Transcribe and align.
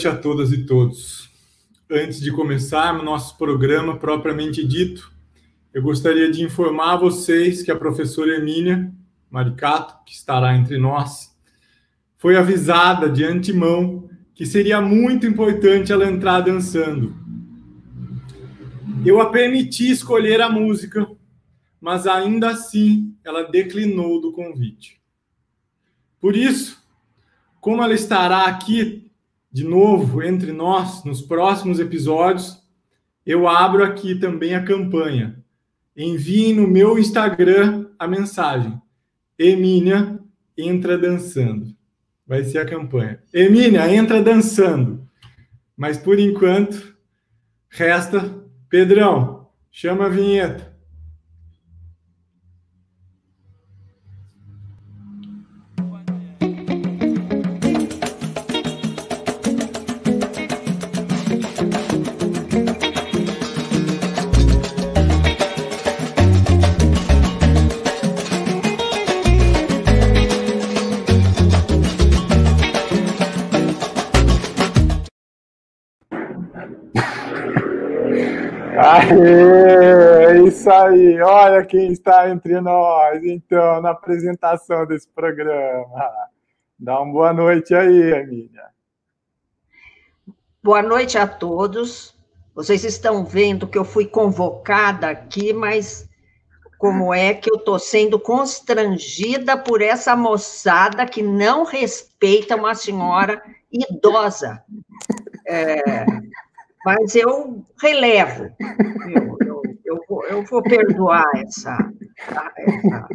Noite 0.00 0.16
a 0.16 0.18
todas 0.18 0.50
e 0.50 0.64
todos. 0.64 1.28
Antes 1.90 2.22
de 2.22 2.32
começar 2.32 2.94
nosso 3.02 3.36
programa 3.36 3.98
propriamente 3.98 4.66
dito, 4.66 5.12
eu 5.74 5.82
gostaria 5.82 6.30
de 6.30 6.42
informar 6.42 6.94
a 6.94 6.96
vocês 6.96 7.62
que 7.62 7.70
a 7.70 7.76
professora 7.76 8.34
Emília 8.34 8.90
Maricato, 9.30 10.02
que 10.06 10.14
estará 10.14 10.56
entre 10.56 10.78
nós, 10.78 11.36
foi 12.16 12.34
avisada 12.38 13.10
de 13.10 13.22
antemão 13.24 14.08
que 14.34 14.46
seria 14.46 14.80
muito 14.80 15.26
importante 15.26 15.92
ela 15.92 16.10
entrar 16.10 16.40
dançando. 16.40 17.14
Eu 19.04 19.20
a 19.20 19.28
permiti 19.28 19.90
escolher 19.90 20.40
a 20.40 20.48
música, 20.48 21.06
mas 21.78 22.06
ainda 22.06 22.48
assim 22.48 23.14
ela 23.22 23.42
declinou 23.42 24.18
do 24.18 24.32
convite. 24.32 24.98
Por 26.18 26.34
isso, 26.34 26.82
como 27.60 27.82
ela 27.82 27.92
estará 27.92 28.46
aqui 28.46 29.09
de 29.52 29.64
novo 29.64 30.22
entre 30.22 30.52
nós 30.52 31.04
nos 31.04 31.20
próximos 31.20 31.80
episódios, 31.80 32.62
eu 33.26 33.48
abro 33.48 33.84
aqui 33.84 34.14
também 34.14 34.54
a 34.54 34.64
campanha. 34.64 35.42
Enviem 35.96 36.54
no 36.54 36.66
meu 36.66 36.98
Instagram 36.98 37.86
a 37.98 38.06
mensagem. 38.06 38.80
Emília 39.38 40.18
entra 40.56 40.96
dançando. 40.96 41.74
Vai 42.26 42.44
ser 42.44 42.58
a 42.58 42.66
campanha. 42.66 43.20
Emília 43.32 43.92
entra 43.92 44.22
dançando. 44.22 45.06
Mas 45.76 45.98
por 45.98 46.18
enquanto, 46.18 46.94
resta 47.68 48.38
Pedrão, 48.68 49.48
chama 49.70 50.06
a 50.06 50.08
vinheta. 50.08 50.69
Aí, 80.84 81.20
olha 81.20 81.64
quem 81.64 81.92
está 81.92 82.28
entre 82.30 82.60
nós, 82.60 83.22
então, 83.24 83.80
na 83.80 83.90
apresentação 83.90 84.86
desse 84.86 85.08
programa. 85.08 86.10
Dá 86.78 87.00
uma 87.00 87.12
boa 87.12 87.32
noite 87.32 87.74
aí, 87.74 88.12
Emília. 88.12 88.64
Boa 90.62 90.82
noite 90.82 91.18
a 91.18 91.26
todos. 91.26 92.14
Vocês 92.54 92.84
estão 92.84 93.24
vendo 93.24 93.66
que 93.66 93.78
eu 93.78 93.84
fui 93.84 94.06
convocada 94.06 95.08
aqui, 95.08 95.52
mas 95.52 96.08
como 96.78 97.12
é 97.12 97.34
que 97.34 97.50
eu 97.50 97.56
estou 97.56 97.78
sendo 97.78 98.18
constrangida 98.18 99.56
por 99.56 99.82
essa 99.82 100.16
moçada 100.16 101.06
que 101.06 101.22
não 101.22 101.64
respeita 101.64 102.56
uma 102.56 102.74
senhora 102.74 103.42
idosa. 103.70 104.62
É, 105.46 105.82
mas 106.84 107.14
eu 107.14 107.64
relevo. 107.80 108.50
Eu, 109.14 109.49
eu, 109.90 110.04
vou, 110.08 110.24
eu 110.26 110.42
vou 110.44 110.62
perdoar 110.62 111.28
essa, 111.34 111.76
essa 112.56 113.08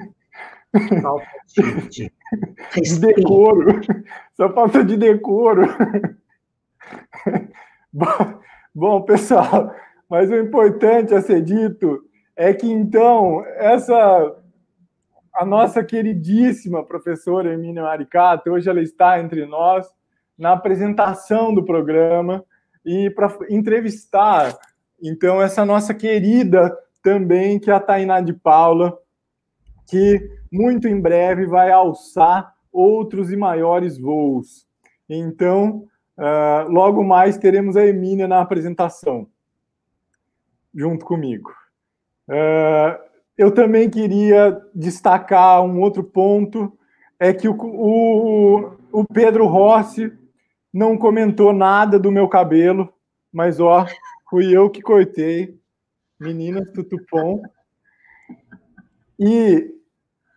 falta 1.02 1.28
de, 1.48 1.90
de, 1.90 2.12
de 2.82 3.00
decoro. 3.00 3.82
Só 4.36 4.52
falta 4.54 4.84
de 4.84 4.98
decoro. 4.98 5.64
Bom, 7.92 8.40
bom, 8.76 9.02
pessoal, 9.04 9.74
mas 10.10 10.30
o 10.30 10.36
importante 10.36 11.14
a 11.14 11.22
ser 11.22 11.42
dito 11.42 12.04
é 12.36 12.54
que, 12.54 12.70
então, 12.70 13.42
essa 13.56 14.36
a 15.34 15.46
nossa 15.46 15.84
queridíssima 15.84 16.84
professora 16.84 17.54
Emília 17.54 17.84
Maricato, 17.84 18.52
hoje 18.52 18.70
ela 18.70 18.82
está 18.82 19.20
entre 19.20 19.46
nós 19.46 19.88
na 20.38 20.54
apresentação 20.54 21.54
do 21.54 21.64
programa 21.64 22.44
e 22.86 23.10
para 23.10 23.38
entrevistar, 23.50 24.54
então, 25.02 25.42
essa 25.42 25.66
nossa 25.66 25.94
querida 25.94 26.76
também, 27.04 27.60
que 27.60 27.70
é 27.70 27.74
a 27.74 27.80
Tainá 27.80 28.22
de 28.22 28.34
Paula, 28.34 28.98
que 29.88 30.30
muito 30.52 30.88
em 30.88 31.00
breve 31.00 31.46
vai 31.46 31.72
alçar 31.72 32.54
outros 32.72 33.32
e 33.32 33.38
maiores 33.38 33.98
voos. 33.98 34.66
Então, 35.08 35.88
uh, 36.18 36.70
logo 36.70 37.04
mais 37.04 37.38
teremos 37.38 37.78
a 37.78 37.86
Emília 37.86 38.28
na 38.28 38.42
apresentação, 38.42 39.28
junto 40.74 41.06
comigo. 41.06 41.52
Uh, 42.28 42.98
eu 43.38 43.52
também 43.52 43.90
queria 43.90 44.60
destacar 44.74 45.62
um 45.62 45.80
outro 45.82 46.04
ponto, 46.04 46.78
é 47.20 47.34
que 47.34 47.48
o, 47.48 47.56
o, 47.56 48.72
o 48.92 49.06
Pedro 49.06 49.46
Rossi 49.46 50.12
não 50.74 50.98
comentou 50.98 51.54
nada 51.54 52.00
do 52.00 52.12
meu 52.12 52.28
cabelo, 52.28 52.92
mas 53.32 53.60
ó, 53.60 53.86
fui 54.30 54.56
eu 54.56 54.70
que 54.70 54.82
cortei. 54.82 55.58
Meninas 56.20 56.72
Tutupom. 56.72 57.42
E 59.20 59.72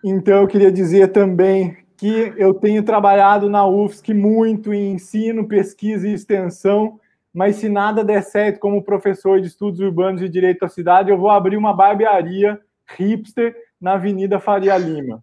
então 0.05 0.43
eu 0.43 0.49
queria 0.49 0.71
dizer 0.71 1.09
também 1.09 1.77
que 1.97 2.33
eu 2.37 2.55
tenho 2.55 2.83
trabalhado 2.85 3.51
na 3.51 3.67
UFSC 3.67 4.15
muito 4.15 4.73
em 4.73 4.93
ensino, 4.93 5.49
pesquisa 5.49 6.07
e 6.07 6.13
extensão, 6.13 7.01
mas 7.35 7.57
se 7.57 7.69
nada 7.69 8.05
der 8.05 8.23
certo 8.23 8.61
como 8.61 8.85
professor 8.85 9.41
de 9.41 9.49
estudos 9.49 9.81
urbanos 9.81 10.23
e 10.23 10.29
direito 10.29 10.65
à 10.65 10.69
cidade, 10.69 11.11
eu 11.11 11.19
vou 11.19 11.29
abrir 11.29 11.57
uma 11.57 11.75
barbearia 11.75 12.61
hipster 12.97 13.55
na 13.81 13.95
Avenida 13.95 14.39
Faria 14.39 14.79
Lima. 14.79 15.23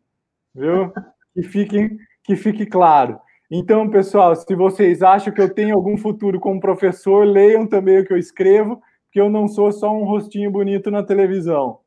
Viu? 0.53 0.91
Que 1.33 1.43
fiquem, 1.43 1.97
que 2.23 2.35
fique 2.35 2.65
claro. 2.65 3.19
Então, 3.51 3.89
pessoal, 3.89 4.35
se 4.35 4.55
vocês 4.55 5.03
acham 5.03 5.31
que 5.31 5.41
eu 5.41 5.53
tenho 5.53 5.75
algum 5.75 5.97
futuro 5.97 6.39
como 6.39 6.59
professor, 6.59 7.25
leiam 7.25 7.67
também 7.67 7.99
o 7.99 8.05
que 8.05 8.11
eu 8.11 8.17
escrevo, 8.17 8.81
porque 9.05 9.21
eu 9.21 9.29
não 9.29 9.47
sou 9.47 9.71
só 9.71 9.91
um 9.91 10.03
rostinho 10.03 10.49
bonito 10.49 10.89
na 10.89 11.03
televisão. 11.03 11.79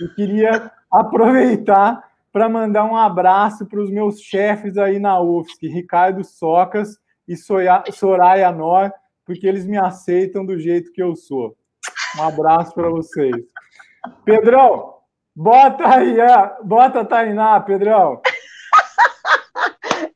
E 0.00 0.08
queria 0.14 0.70
aproveitar 0.90 2.04
para 2.30 2.50
mandar 2.50 2.84
um 2.84 2.96
abraço 2.96 3.64
para 3.66 3.80
os 3.80 3.90
meus 3.90 4.20
chefes 4.20 4.76
aí 4.76 4.98
na 4.98 5.18
UFSC, 5.18 5.68
Ricardo 5.68 6.22
Socas 6.22 6.98
e 7.26 7.34
Soraya 7.34 8.52
Nor, 8.52 8.92
porque 9.24 9.46
eles 9.46 9.66
me 9.66 9.78
aceitam 9.78 10.44
do 10.44 10.58
jeito 10.58 10.92
que 10.92 11.02
eu 11.02 11.16
sou. 11.16 11.56
Um 12.18 12.22
abraço 12.22 12.74
para 12.74 12.90
vocês. 12.90 13.34
Pedrão, 14.22 14.96
bota 15.34 15.88
aí, 15.88 16.16
bota 16.62 17.00
a 17.00 17.04
Tainá, 17.06 17.58
Pedrão. 17.60 18.20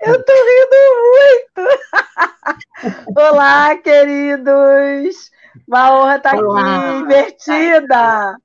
Eu 0.02 0.24
tô 0.24 0.32
rindo 0.32 0.76
muito. 1.10 2.96
Olá, 3.16 3.76
queridos. 3.76 5.30
Uma 5.66 5.92
honra 5.92 6.16
estar 6.16 6.34
aqui, 6.34 7.02
divertida. 7.02 8.36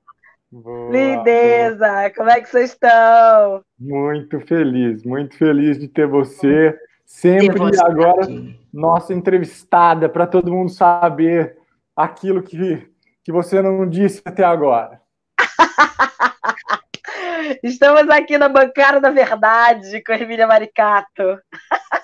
Boa, 0.50 0.90
Lindeza, 0.90 1.88
boa. 1.88 2.10
como 2.10 2.30
é 2.30 2.40
que 2.40 2.48
vocês 2.48 2.70
estão? 2.70 3.62
Muito 3.78 4.40
feliz, 4.40 5.04
muito 5.04 5.36
feliz 5.36 5.78
de 5.78 5.86
ter 5.86 6.08
você. 6.08 6.76
Sempre 7.04 7.58
você 7.58 7.80
agora, 7.80 8.24
aqui. 8.24 8.58
nossa 8.72 9.14
entrevistada, 9.14 10.08
para 10.08 10.26
todo 10.26 10.50
mundo 10.50 10.70
saber 10.70 11.56
aquilo 11.94 12.42
que, 12.42 12.90
que 13.22 13.30
você 13.30 13.62
não 13.62 13.88
disse 13.88 14.20
até 14.24 14.42
agora. 14.42 15.00
Estamos 17.62 18.10
aqui 18.10 18.36
na 18.36 18.48
bancada 18.48 19.00
da 19.00 19.10
verdade 19.10 20.02
com 20.02 20.12
a 20.12 20.18
Emília 20.18 20.48
Maricato. 20.48 21.38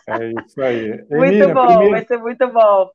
É 0.08 0.32
isso 0.44 0.62
aí. 0.62 1.04
muito 1.10 1.24
Emília, 1.24 1.54
bom, 1.54 1.66
primeira... 1.66 1.90
vai 1.90 2.06
ser 2.06 2.18
muito 2.18 2.48
bom. 2.48 2.90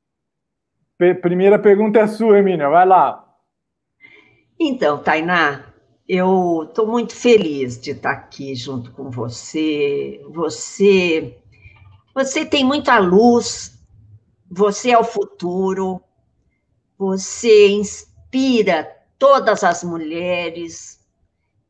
Primeira 1.21 1.59
pergunta 1.59 2.00
é 2.00 2.07
sua, 2.07 2.39
Emília, 2.39 2.69
vai 2.69 2.86
lá. 2.86 3.24
Então, 4.59 4.98
Tainá, 4.98 5.63
eu 6.07 6.65
estou 6.68 6.88
muito 6.88 7.15
feliz 7.15 7.80
de 7.80 7.92
estar 7.92 8.12
aqui 8.12 8.56
junto 8.56 8.92
com 8.92 9.12
você. 9.12 10.19
Você, 10.30 11.38
você 12.15 12.45
tem 12.45 12.65
muita 12.65 12.98
luz, 12.98 13.77
você 14.50 14.92
é 14.92 14.98
o 14.98 15.03
futuro, 15.03 16.01
você 16.98 17.68
inspira 17.68 18.89
todas 19.19 19.63
as 19.63 19.83
mulheres, 19.83 21.00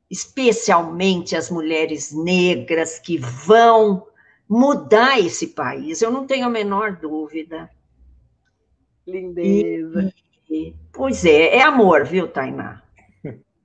especialmente 0.09 1.35
as 1.35 1.49
mulheres 1.49 2.13
negras 2.13 2.99
que 2.99 3.17
vão 3.17 4.07
mudar 4.49 5.19
esse 5.19 5.47
país, 5.47 6.01
eu 6.01 6.11
não 6.11 6.25
tenho 6.25 6.45
a 6.45 6.49
menor 6.49 6.95
dúvida. 6.95 7.69
Lindeza. 9.05 10.13
E, 10.49 10.73
pois 10.93 11.25
é, 11.25 11.57
é 11.57 11.61
amor, 11.61 12.05
viu, 12.05 12.27
Tainá? 12.27 12.81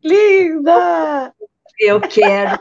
Linda! 0.03 1.33
Eu 1.79 2.01
quero. 2.01 2.59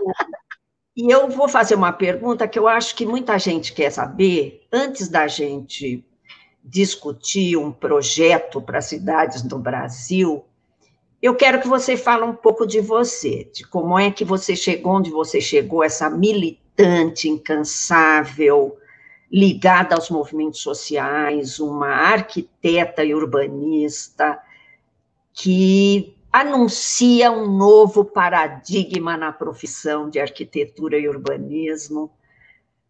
E 0.96 1.10
eu 1.10 1.30
vou 1.30 1.48
fazer 1.48 1.76
uma 1.76 1.92
pergunta 1.92 2.48
que 2.48 2.60
eu 2.60 2.68
acho 2.68 2.96
que 2.96 3.06
muita 3.06 3.38
gente 3.40 3.74
quer 3.74 3.90
saber, 3.90 4.68
antes 4.72 5.08
da 5.08 5.28
gente 5.28 6.06
discutir 6.64 7.58
um 7.58 7.72
projeto 7.72 8.62
para 8.62 8.82
cidades 8.82 9.42
do 9.42 9.58
Brasil, 9.58 10.46
eu 11.22 11.36
quero 11.36 11.62
que 11.62 11.68
você 11.68 11.96
fale 11.96 12.24
um 12.24 12.34
pouco 12.36 12.66
de 12.68 12.82
você, 12.82 13.50
de 13.54 13.66
como 13.66 13.98
é 13.98 14.12
que 14.12 14.26
você 14.26 14.56
chegou 14.56 14.94
onde 14.94 15.10
você 15.10 15.40
chegou, 15.40 15.84
essa 15.84 16.10
militante 16.82 17.30
incansável, 17.30 18.78
ligada 19.32 19.96
aos 19.96 20.10
movimentos 20.10 20.62
sociais, 20.62 21.60
uma 21.60 21.90
arquiteta 21.90 23.04
e 23.04 23.14
urbanista 23.14 24.40
que 25.34 26.18
anuncia 26.32 27.32
um 27.32 27.56
novo 27.56 28.04
paradigma 28.04 29.16
na 29.16 29.32
profissão 29.32 30.10
de 30.10 30.20
arquitetura 30.20 30.98
e 30.98 31.08
urbanismo, 31.08 32.12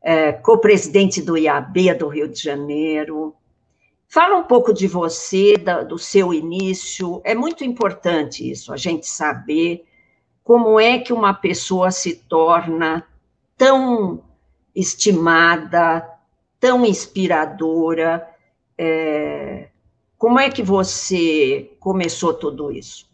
é, 0.01 0.31
co-presidente 0.31 1.21
do 1.21 1.37
IAB 1.37 1.93
do 1.97 2.07
Rio 2.07 2.27
de 2.27 2.41
Janeiro, 2.41 3.35
Fala 4.13 4.35
um 4.35 4.43
pouco 4.43 4.73
de 4.73 4.87
você, 4.87 5.55
da, 5.55 5.83
do 5.83 5.97
seu 5.97 6.33
início. 6.33 7.21
É 7.23 7.33
muito 7.33 7.63
importante 7.63 8.51
isso, 8.51 8.73
a 8.73 8.75
gente 8.75 9.07
saber 9.07 9.85
como 10.43 10.77
é 10.77 10.99
que 10.99 11.13
uma 11.13 11.33
pessoa 11.33 11.91
se 11.91 12.17
torna 12.27 13.07
tão 13.61 14.23
estimada, 14.73 16.09
tão 16.59 16.83
inspiradora. 16.83 18.27
É, 18.75 19.67
como 20.17 20.39
é 20.39 20.49
que 20.49 20.63
você 20.63 21.71
começou 21.79 22.33
tudo 22.33 22.71
isso? 22.71 23.07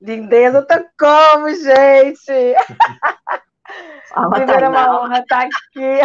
Lindeza, 0.00 0.66
tá 0.66 0.84
como, 0.98 1.48
gente? 1.54 2.56
Fala, 4.10 4.30
Primeiro 4.30 4.64
é 4.64 4.68
uma 4.68 5.00
honra 5.00 5.20
estar 5.20 5.42
aqui. 5.42 6.00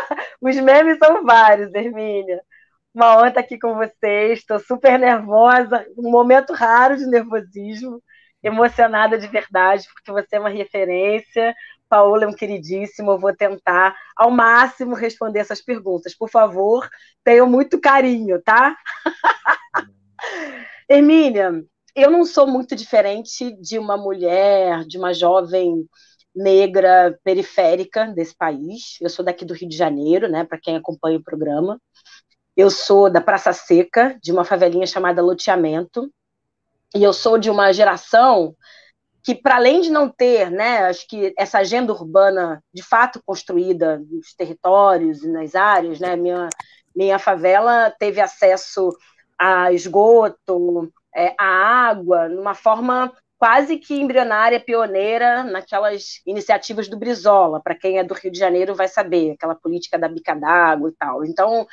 Os 0.40 0.56
memes 0.56 0.96
são 0.96 1.22
vários, 1.26 1.74
Hermínia. 1.74 2.40
Uma 2.94 3.18
honra 3.18 3.28
estar 3.28 3.40
aqui 3.40 3.58
com 3.58 3.74
vocês. 3.74 4.38
Estou 4.38 4.58
super 4.58 4.98
nervosa, 4.98 5.86
um 5.98 6.10
momento 6.10 6.54
raro 6.54 6.96
de 6.96 7.04
nervosismo, 7.06 8.02
emocionada 8.42 9.18
de 9.18 9.26
verdade, 9.26 9.86
porque 9.92 10.10
você 10.10 10.36
é 10.36 10.40
uma 10.40 10.48
referência. 10.48 11.54
Paola 11.92 12.24
é 12.24 12.26
um 12.26 12.32
queridíssimo. 12.32 13.10
Eu 13.10 13.18
vou 13.18 13.36
tentar 13.36 13.94
ao 14.16 14.30
máximo 14.30 14.94
responder 14.94 15.40
essas 15.40 15.60
perguntas. 15.60 16.14
Por 16.14 16.30
favor, 16.30 16.88
tenham 17.22 17.46
muito 17.46 17.78
carinho, 17.78 18.40
tá? 18.40 18.74
Hermínia, 20.88 21.62
eu 21.94 22.10
não 22.10 22.24
sou 22.24 22.46
muito 22.46 22.74
diferente 22.74 23.54
de 23.60 23.78
uma 23.78 23.98
mulher, 23.98 24.86
de 24.86 24.96
uma 24.96 25.12
jovem 25.12 25.86
negra 26.34 27.14
periférica 27.22 28.06
desse 28.06 28.34
país. 28.34 28.96
Eu 28.98 29.10
sou 29.10 29.22
daqui 29.22 29.44
do 29.44 29.52
Rio 29.52 29.68
de 29.68 29.76
Janeiro, 29.76 30.30
né? 30.30 30.44
Para 30.44 30.58
quem 30.58 30.76
acompanha 30.76 31.18
o 31.18 31.22
programa. 31.22 31.78
Eu 32.56 32.70
sou 32.70 33.10
da 33.10 33.20
Praça 33.20 33.52
Seca, 33.52 34.18
de 34.22 34.32
uma 34.32 34.46
favelinha 34.46 34.86
chamada 34.86 35.20
Loteamento, 35.20 36.10
e 36.94 37.02
eu 37.02 37.12
sou 37.12 37.36
de 37.36 37.50
uma 37.50 37.70
geração 37.70 38.56
que, 39.22 39.34
para 39.34 39.56
além 39.56 39.80
de 39.80 39.90
não 39.90 40.08
ter, 40.08 40.50
né, 40.50 40.86
acho 40.86 41.06
que 41.06 41.32
essa 41.38 41.58
agenda 41.58 41.92
urbana 41.92 42.62
de 42.72 42.82
fato 42.82 43.22
construída 43.24 43.98
nos 43.98 44.34
territórios 44.34 45.22
e 45.22 45.28
nas 45.28 45.54
áreas, 45.54 46.00
né, 46.00 46.16
minha, 46.16 46.48
minha 46.94 47.18
favela 47.18 47.94
teve 47.98 48.20
acesso 48.20 48.92
a 49.38 49.72
esgoto, 49.72 50.92
é, 51.14 51.34
a 51.38 51.46
água, 51.88 52.28
numa 52.28 52.54
forma 52.54 53.12
quase 53.38 53.76
que 53.76 53.94
embrionária, 53.94 54.60
pioneira 54.60 55.42
naquelas 55.42 56.20
iniciativas 56.24 56.88
do 56.88 56.96
Brizola, 56.96 57.60
para 57.60 57.74
quem 57.74 57.98
é 57.98 58.04
do 58.04 58.14
Rio 58.14 58.30
de 58.30 58.38
Janeiro 58.38 58.74
vai 58.74 58.86
saber, 58.86 59.32
aquela 59.32 59.54
política 59.54 59.98
da 59.98 60.08
bica 60.08 60.34
d'água 60.34 60.88
e 60.88 60.92
tal. 60.92 61.24
Então, 61.24 61.66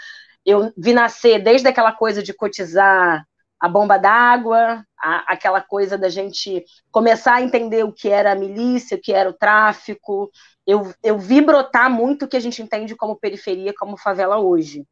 eu 0.43 0.73
vi 0.75 0.93
nascer 0.93 1.39
desde 1.43 1.67
aquela 1.67 1.91
coisa 1.91 2.23
de 2.23 2.33
cotizar 2.33 3.23
a 3.59 3.67
bomba 3.67 3.97
d'água, 3.97 4.85
aquela 4.97 5.61
coisa 5.61 5.97
da 5.97 6.09
gente 6.09 6.63
começar 6.91 7.35
a 7.35 7.41
entender 7.41 7.83
o 7.83 7.91
que 7.91 8.09
era 8.09 8.31
a 8.31 8.35
milícia, 8.35 8.97
o 8.97 9.01
que 9.01 9.11
era 9.11 9.29
o 9.29 9.33
tráfico. 9.33 10.31
Eu, 10.65 10.93
eu 11.03 11.17
vi 11.17 11.41
brotar 11.41 11.89
muito 11.89 12.25
o 12.25 12.27
que 12.27 12.37
a 12.37 12.39
gente 12.39 12.61
entende 12.61 12.95
como 12.95 13.19
periferia, 13.19 13.73
como 13.77 13.97
favela 13.97 14.37
hoje. 14.37 14.85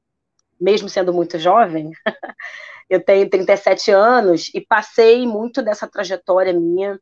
Mesmo 0.59 0.89
sendo 0.89 1.13
muito 1.13 1.39
jovem, 1.39 1.91
eu 2.89 3.03
tenho 3.03 3.29
37 3.29 3.91
anos 3.91 4.49
e 4.53 4.59
passei 4.59 5.25
muito 5.25 5.61
dessa 5.61 5.87
trajetória 5.87 6.51
minha, 6.51 6.99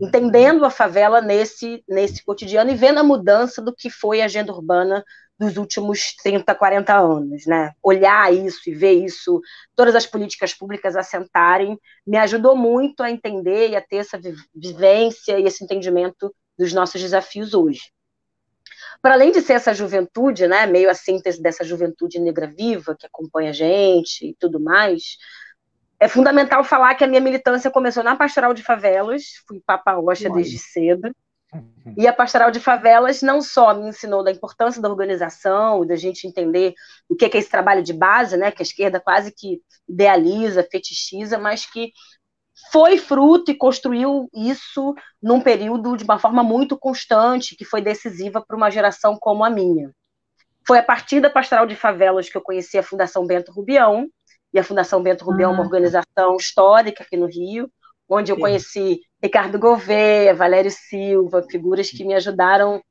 entendendo 0.00 0.64
a 0.64 0.70
favela 0.70 1.20
nesse, 1.20 1.82
nesse 1.88 2.24
cotidiano 2.24 2.70
e 2.70 2.74
vendo 2.74 3.00
a 3.00 3.04
mudança 3.04 3.60
do 3.60 3.74
que 3.74 3.90
foi 3.90 4.20
a 4.20 4.26
agenda 4.26 4.52
urbana 4.52 5.04
dos 5.40 5.56
últimos 5.56 6.14
30, 6.22 6.54
40 6.54 6.94
anos, 6.98 7.46
né? 7.46 7.72
Olhar 7.82 8.30
isso 8.30 8.68
e 8.68 8.74
ver 8.74 8.92
isso, 8.92 9.40
todas 9.74 9.96
as 9.96 10.04
políticas 10.04 10.52
públicas 10.52 10.94
assentarem, 10.94 11.78
me 12.06 12.18
ajudou 12.18 12.54
muito 12.54 13.02
a 13.02 13.10
entender 13.10 13.70
e 13.70 13.76
a 13.76 13.80
ter 13.80 13.96
essa 13.96 14.20
vivência 14.54 15.40
e 15.40 15.44
esse 15.44 15.64
entendimento 15.64 16.30
dos 16.58 16.74
nossos 16.74 17.00
desafios 17.00 17.54
hoje. 17.54 17.90
Para 19.00 19.14
além 19.14 19.32
de 19.32 19.40
ser 19.40 19.54
essa 19.54 19.72
juventude, 19.72 20.46
né, 20.46 20.66
meio 20.66 20.90
a 20.90 20.94
síntese 20.94 21.40
dessa 21.40 21.64
juventude 21.64 22.20
negra 22.20 22.46
viva 22.46 22.94
que 22.94 23.06
acompanha 23.06 23.48
a 23.48 23.54
gente 23.54 24.26
e 24.26 24.34
tudo 24.34 24.60
mais, 24.60 25.16
é 25.98 26.06
fundamental 26.06 26.62
falar 26.62 26.94
que 26.96 27.04
a 27.04 27.06
minha 27.06 27.20
militância 27.20 27.70
começou 27.70 28.04
na 28.04 28.14
Pastoral 28.14 28.52
de 28.52 28.62
Favelas, 28.62 29.22
fui 29.48 29.58
papa 29.64 29.94
rocha 29.94 30.28
desde 30.28 30.58
cedo. 30.58 31.10
E 31.96 32.06
a 32.06 32.12
Pastoral 32.12 32.50
de 32.50 32.60
Favelas 32.60 33.22
não 33.22 33.42
só 33.42 33.74
me 33.74 33.88
ensinou 33.88 34.22
da 34.22 34.30
importância 34.30 34.80
da 34.80 34.88
organização, 34.88 35.84
da 35.84 35.96
gente 35.96 36.26
entender 36.26 36.74
o 37.08 37.16
que 37.16 37.24
é 37.24 37.38
esse 37.38 37.50
trabalho 37.50 37.82
de 37.82 37.92
base, 37.92 38.36
né, 38.36 38.50
que 38.50 38.62
a 38.62 38.64
esquerda 38.64 39.00
quase 39.00 39.32
que 39.32 39.60
idealiza, 39.88 40.66
fetichiza, 40.70 41.38
mas 41.38 41.66
que 41.66 41.92
foi 42.70 42.98
fruto 42.98 43.50
e 43.50 43.56
construiu 43.56 44.28
isso 44.34 44.94
num 45.20 45.40
período 45.40 45.96
de 45.96 46.04
uma 46.04 46.18
forma 46.18 46.42
muito 46.42 46.78
constante, 46.78 47.56
que 47.56 47.64
foi 47.64 47.80
decisiva 47.80 48.44
para 48.46 48.56
uma 48.56 48.70
geração 48.70 49.16
como 49.18 49.44
a 49.44 49.50
minha. 49.50 49.90
Foi 50.66 50.78
a 50.78 50.82
partir 50.82 51.20
da 51.20 51.30
Pastoral 51.30 51.66
de 51.66 51.74
Favelas 51.74 52.28
que 52.28 52.36
eu 52.36 52.42
conheci 52.42 52.78
a 52.78 52.82
Fundação 52.82 53.26
Bento 53.26 53.50
Rubião, 53.50 54.08
e 54.52 54.58
a 54.58 54.64
Fundação 54.64 55.02
Bento 55.02 55.24
Rubião 55.24 55.50
é 55.50 55.54
uma 55.54 55.62
ah. 55.62 55.66
organização 55.66 56.36
histórica 56.36 57.02
aqui 57.02 57.16
no 57.16 57.26
Rio, 57.26 57.70
onde 58.10 58.32
eu 58.32 58.36
Sim. 58.36 58.42
conheci 58.42 59.00
Ricardo 59.22 59.58
Gouveia, 59.58 60.34
Valério 60.34 60.70
Silva, 60.70 61.46
figuras 61.48 61.90
que 61.90 62.04
me 62.04 62.14
ajudaram 62.14 62.82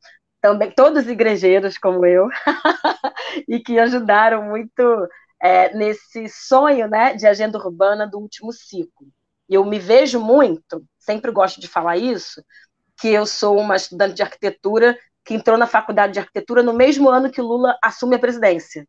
também, 0.41 0.71
todos 0.71 1.07
igrejeiros 1.07 1.77
como 1.77 2.05
eu, 2.05 2.29
e 3.47 3.59
que 3.59 3.77
ajudaram 3.77 4.43
muito 4.43 5.07
é, 5.41 5.75
nesse 5.75 6.29
sonho 6.29 6.87
né, 6.87 7.13
de 7.13 7.27
agenda 7.27 7.57
urbana 7.57 8.07
do 8.07 8.17
último 8.17 8.53
ciclo. 8.53 9.07
Eu 9.49 9.65
me 9.65 9.79
vejo 9.79 10.19
muito, 10.19 10.83
sempre 10.97 11.31
gosto 11.31 11.59
de 11.59 11.67
falar 11.67 11.97
isso, 11.97 12.41
que 12.99 13.09
eu 13.09 13.25
sou 13.25 13.57
uma 13.57 13.75
estudante 13.75 14.15
de 14.15 14.21
arquitetura 14.21 14.97
que 15.25 15.33
entrou 15.33 15.57
na 15.57 15.67
faculdade 15.67 16.13
de 16.13 16.19
arquitetura 16.19 16.63
no 16.63 16.73
mesmo 16.73 17.09
ano 17.09 17.31
que 17.31 17.41
Lula 17.41 17.77
assume 17.83 18.15
a 18.15 18.19
presidência. 18.19 18.87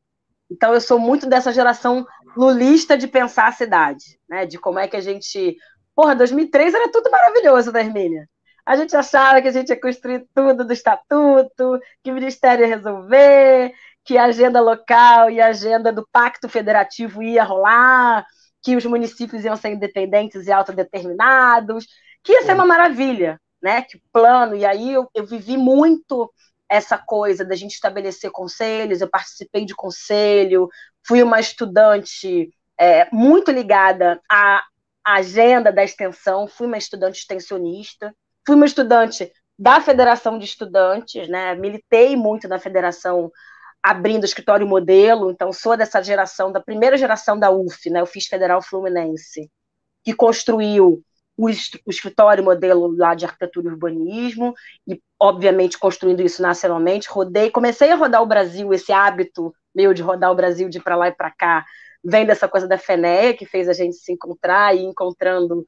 Então, 0.51 0.75
eu 0.75 0.81
sou 0.81 0.99
muito 0.99 1.29
dessa 1.29 1.53
geração 1.53 2.05
lulista 2.37 2.97
de 2.97 3.07
pensar 3.07 3.49
a 3.49 3.53
cidade, 3.53 4.19
né? 4.29 4.47
de 4.47 4.59
como 4.59 4.79
é 4.79 4.89
que 4.89 4.97
a 4.97 5.01
gente 5.01 5.57
Porra, 6.01 6.17
2003 6.17 6.73
era 6.73 6.91
tudo 6.91 7.11
maravilhoso, 7.11 7.71
né, 7.71 7.81
Hermínia? 7.81 8.27
A 8.65 8.75
gente 8.75 8.97
achava 8.97 9.43
que 9.43 9.49
a 9.49 9.53
gente 9.53 9.69
ia 9.69 9.79
construir 9.79 10.27
tudo 10.35 10.65
do 10.65 10.73
estatuto, 10.73 11.79
que 12.03 12.11
o 12.11 12.15
Ministério 12.15 12.65
ia 12.65 12.75
resolver, 12.75 13.75
que 14.03 14.17
a 14.17 14.25
agenda 14.25 14.63
local 14.63 15.29
e 15.29 15.43
a 15.43 15.49
agenda 15.49 15.93
do 15.93 16.09
Pacto 16.11 16.49
Federativo 16.49 17.23
ia 17.23 17.45
rolar, 17.45 18.25
que 18.63 18.77
os 18.77 18.87
municípios 18.87 19.45
iam 19.45 19.55
ser 19.57 19.73
independentes 19.73 20.47
e 20.47 20.53
autodeterminados, 20.53 21.85
que 22.25 22.33
ia 22.33 22.45
ser 22.45 22.55
uma 22.55 22.65
maravilha, 22.65 23.39
né? 23.63 23.83
Que 23.83 24.01
plano. 24.11 24.57
E 24.57 24.65
aí 24.65 24.95
eu, 24.95 25.07
eu 25.15 25.27
vivi 25.27 25.59
muito 25.59 26.33
essa 26.67 26.97
coisa 26.97 27.45
da 27.45 27.55
gente 27.55 27.73
estabelecer 27.75 28.31
conselhos, 28.31 29.03
eu 29.03 29.11
participei 29.11 29.67
de 29.67 29.75
conselho, 29.75 30.67
fui 31.07 31.23
uma 31.23 31.41
estudante 31.41 32.49
é, 32.79 33.07
muito 33.13 33.51
ligada 33.51 34.19
a 34.33 34.63
a 35.11 35.15
agenda 35.15 35.73
da 35.73 35.83
extensão, 35.83 36.47
fui 36.47 36.67
uma 36.67 36.79
estudante 36.79 37.19
extensionista, 37.19 38.15
fui 38.47 38.55
uma 38.55 38.67
estudante 38.67 39.31
da 39.59 39.81
Federação 39.81 40.39
de 40.39 40.45
Estudantes, 40.45 41.29
né? 41.29 41.55
Militei 41.57 42.17
muito 42.17 42.47
na 42.47 42.59
federação 42.59 43.31
abrindo 43.83 44.25
escritório 44.25 44.67
modelo, 44.67 45.31
então 45.31 45.53
sou 45.53 45.77
dessa 45.77 46.03
geração, 46.03 46.53
da 46.53 46.61
primeira 46.61 46.97
geração 46.97 47.39
da 47.39 47.51
UF, 47.51 47.91
né? 47.91 48.01
Eu 48.01 48.07
fiz 48.07 48.27
Federal 48.27 48.63
Fluminense, 48.63 49.51
que 50.05 50.15
construiu 50.15 51.03
o, 51.37 51.49
escritório 51.49 52.45
modelo 52.45 52.95
lá 52.97 53.15
de 53.15 53.25
arquitetura 53.25 53.69
e 53.69 53.71
urbanismo, 53.71 54.55
e 54.87 55.01
obviamente 55.19 55.79
construindo 55.79 56.21
isso 56.21 56.41
nacionalmente, 56.41 57.09
rodei, 57.11 57.51
comecei 57.51 57.91
a 57.91 57.97
rodar 57.97 58.23
o 58.23 58.27
Brasil, 58.27 58.73
esse 58.73 58.93
hábito 58.93 59.53
meu 59.75 59.93
de 59.93 60.03
rodar 60.03 60.31
o 60.31 60.37
Brasil, 60.37 60.69
de 60.69 60.79
para 60.79 60.97
lá 60.97 61.09
e 61.09 61.13
para 61.13 61.31
cá, 61.31 61.65
vem 62.05 62.27
dessa 62.27 62.49
coisa 62.49 62.67
da 62.67 62.79
FENEA, 62.79 63.35
que 63.35 63.47
fez 63.47 63.69
a 63.69 63.73
gente 63.73 63.97
se 63.97 64.13
encontrar 64.13 64.75
e 64.75 64.83
encontrando 64.83 65.65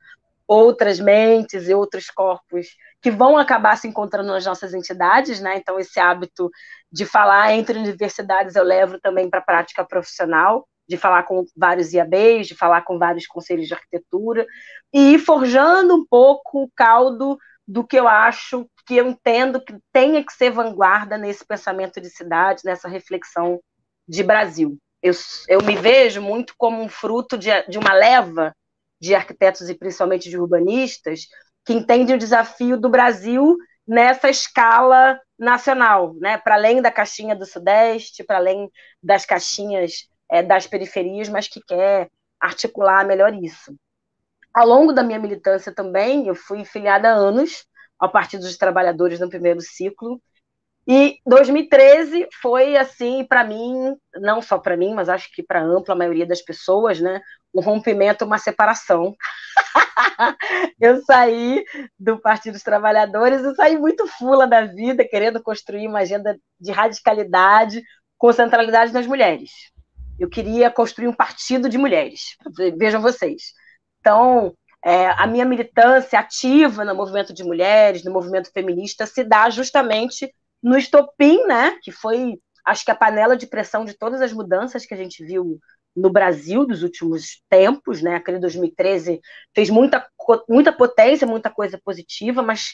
outras 0.47 1.01
mentes 1.01 1.69
e 1.69 1.75
outros 1.75 2.11
corpos 2.11 2.69
que 3.01 3.11
vão 3.11 3.37
acabar 3.37 3.77
se 3.77 3.89
encontrando 3.89 4.33
nas 4.33 4.45
nossas 4.45 4.75
entidades, 4.75 5.41
né? 5.41 5.57
Então, 5.57 5.79
esse 5.79 5.99
hábito 5.99 6.51
de 6.91 7.05
falar 7.05 7.53
entre 7.53 7.79
universidades 7.79 8.55
eu 8.55 8.63
levo 8.63 9.01
também 9.01 9.29
para 9.29 9.41
a 9.41 9.45
prática 9.45 9.85
profissional, 9.85 10.69
de 10.89 10.97
falar 10.97 11.25
com 11.25 11.45
vários 11.57 11.93
IABs, 11.93 12.47
de 12.47 12.55
falar 12.55 12.83
com 12.83 12.99
vários 12.99 13.27
conselhos 13.27 13.67
de 13.67 13.75
arquitetura, 13.75 14.47
e 14.93 15.15
ir 15.15 15.19
forjando 15.19 15.95
um 15.95 16.07
pouco 16.07 16.65
o 16.65 16.71
caldo 16.77 17.39
do 17.67 17.85
que 17.85 17.97
eu 17.97 18.07
acho, 18.07 18.69
que 18.87 18.97
eu 18.97 19.09
entendo 19.09 19.65
que 19.65 19.77
tenha 19.93 20.25
que 20.25 20.33
ser 20.33 20.51
vanguarda 20.51 21.17
nesse 21.17 21.45
pensamento 21.45 22.01
de 22.01 22.11
cidade, 22.11 22.63
nessa 22.65 22.89
reflexão 22.89 23.61
de 24.07 24.23
Brasil. 24.23 24.79
Eu, 25.03 25.13
eu 25.49 25.63
me 25.63 25.77
vejo 25.77 26.23
muito 26.23 26.55
como 26.57 26.81
um 26.81 26.89
fruto 26.89 27.37
de, 27.37 27.51
de 27.69 27.79
uma 27.79 27.93
leva 27.93 28.55
de 29.01 29.15
arquitetos 29.15 29.69
e 29.69 29.75
principalmente 29.75 30.31
de 30.31 30.39
urbanistas 30.39 31.27
que 31.65 31.73
entendem 31.73 32.15
o 32.15 32.19
desafio 32.19 32.79
do 32.79 32.89
Brasil 32.89 33.57
nessa 33.87 34.31
escala 34.31 35.21
nacional, 35.39 36.15
né? 36.15 36.39
para 36.39 36.55
além 36.55 36.81
da 36.81 36.91
caixinha 36.91 37.35
do 37.35 37.45
Sudeste, 37.45 38.23
para 38.23 38.37
além 38.37 38.71
das 39.03 39.27
caixinhas 39.27 40.09
é, 40.31 40.43
das 40.43 40.67
periferias, 40.67 41.29
mas 41.29 41.49
que 41.49 41.61
quer 41.61 42.09
articular 42.41 43.05
melhor 43.05 43.35
isso. 43.35 43.75
Ao 44.55 44.67
longo 44.67 44.93
da 44.93 45.03
minha 45.03 45.19
militância 45.19 45.75
também, 45.75 46.29
eu 46.29 46.35
fui 46.35 46.65
filiada 46.65 47.11
há 47.11 47.13
anos 47.13 47.67
ao 47.99 48.11
Partido 48.11 48.43
dos 48.43 48.57
Trabalhadores 48.57 49.19
no 49.19 49.29
primeiro 49.29 49.61
ciclo, 49.61 50.21
e 50.87 51.19
2013 51.25 52.27
foi 52.41 52.77
assim 52.77 53.25
para 53.25 53.45
mim, 53.45 53.97
não 54.17 54.43
só 54.43 54.59
para 54.59 54.77
mim, 54.77 54.95
mas 54.95 55.09
acho 55.09 55.31
que 55.33 55.43
para 55.43 55.63
ampla 55.63 55.95
maioria 55.95 56.27
das 56.27 56.43
pessoas, 56.43 57.01
né, 57.01 57.21
um 57.55 57.61
rompimento, 57.61 58.25
uma 58.25 58.39
separação. 58.39 59.15
eu 60.81 61.01
saí 61.03 61.65
do 61.99 62.19
Partido 62.19 62.55
dos 62.55 62.63
Trabalhadores 62.63 63.43
e 63.43 63.55
saí 63.55 63.79
muito 63.79 64.07
fula 64.07 64.47
da 64.47 64.65
vida, 64.65 65.07
querendo 65.07 65.43
construir 65.43 65.87
uma 65.87 66.01
agenda 66.01 66.37
de 66.59 66.73
radicalidade 66.73 67.83
com 68.19 68.33
centralidade 68.33 68.93
nas 68.93 69.07
mulheres. 69.07 69.51
Eu 70.19 70.29
queria 70.29 70.71
construir 70.71 71.09
um 71.09 71.15
partido 71.15 71.69
de 71.69 71.79
mulheres. 71.79 72.37
Vejam 72.77 73.01
vocês. 73.01 73.53
Então, 74.01 74.53
é, 74.85 75.09
a 75.11 75.27
minha 75.29 75.45
militância 75.45 76.19
ativa 76.19 76.85
no 76.85 76.95
movimento 76.95 77.33
de 77.33 77.45
mulheres, 77.45 78.05
no 78.05 78.13
movimento 78.13 78.51
feminista, 78.53 79.07
se 79.07 79.23
dá 79.23 79.49
justamente 79.49 80.33
no 80.63 80.77
estopim, 80.77 81.45
né, 81.47 81.77
que 81.83 81.91
foi, 81.91 82.39
acho 82.65 82.85
que 82.85 82.91
a 82.91 82.95
panela 82.95 83.37
de 83.37 83.47
pressão 83.47 83.85
de 83.85 83.95
todas 83.95 84.21
as 84.21 84.33
mudanças 84.33 84.87
que 84.87 84.95
a 84.95 84.97
gente 84.97 85.25
viu 85.25 85.59
no 85.95 86.11
Brasil 86.11 86.67
dos 86.67 86.83
últimos 86.83 87.43
tempos, 87.51 88.01
né? 88.01 88.15
Aquele 88.15 88.39
2013 88.39 89.21
fez 89.55 89.69
muita, 89.69 90.07
muita 90.49 90.73
potência, 90.73 91.27
muita 91.27 91.51
coisa 91.51 91.79
positiva, 91.85 92.43
mas 92.43 92.71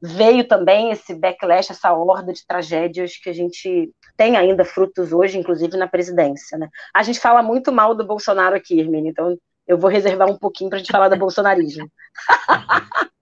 veio 0.00 0.48
também 0.48 0.90
esse 0.90 1.14
backlash, 1.14 1.70
essa 1.70 1.92
horda 1.92 2.32
de 2.32 2.44
tragédias 2.46 3.16
que 3.16 3.30
a 3.30 3.32
gente 3.32 3.92
tem 4.16 4.36
ainda 4.36 4.64
frutos 4.64 5.12
hoje, 5.12 5.38
inclusive 5.38 5.76
na 5.76 5.86
presidência, 5.86 6.58
né? 6.58 6.68
A 6.94 7.02
gente 7.02 7.20
fala 7.20 7.42
muito 7.42 7.70
mal 7.70 7.94
do 7.94 8.04
Bolsonaro 8.04 8.56
aqui, 8.56 8.80
Hermine, 8.80 9.10
então 9.10 9.38
eu 9.66 9.78
vou 9.78 9.88
reservar 9.88 10.28
um 10.28 10.38
pouquinho 10.38 10.70
para 10.70 10.76
a 10.76 10.80
gente 10.80 10.90
falar 10.90 11.08
do 11.08 11.16
bolsonarismo. 11.16 11.88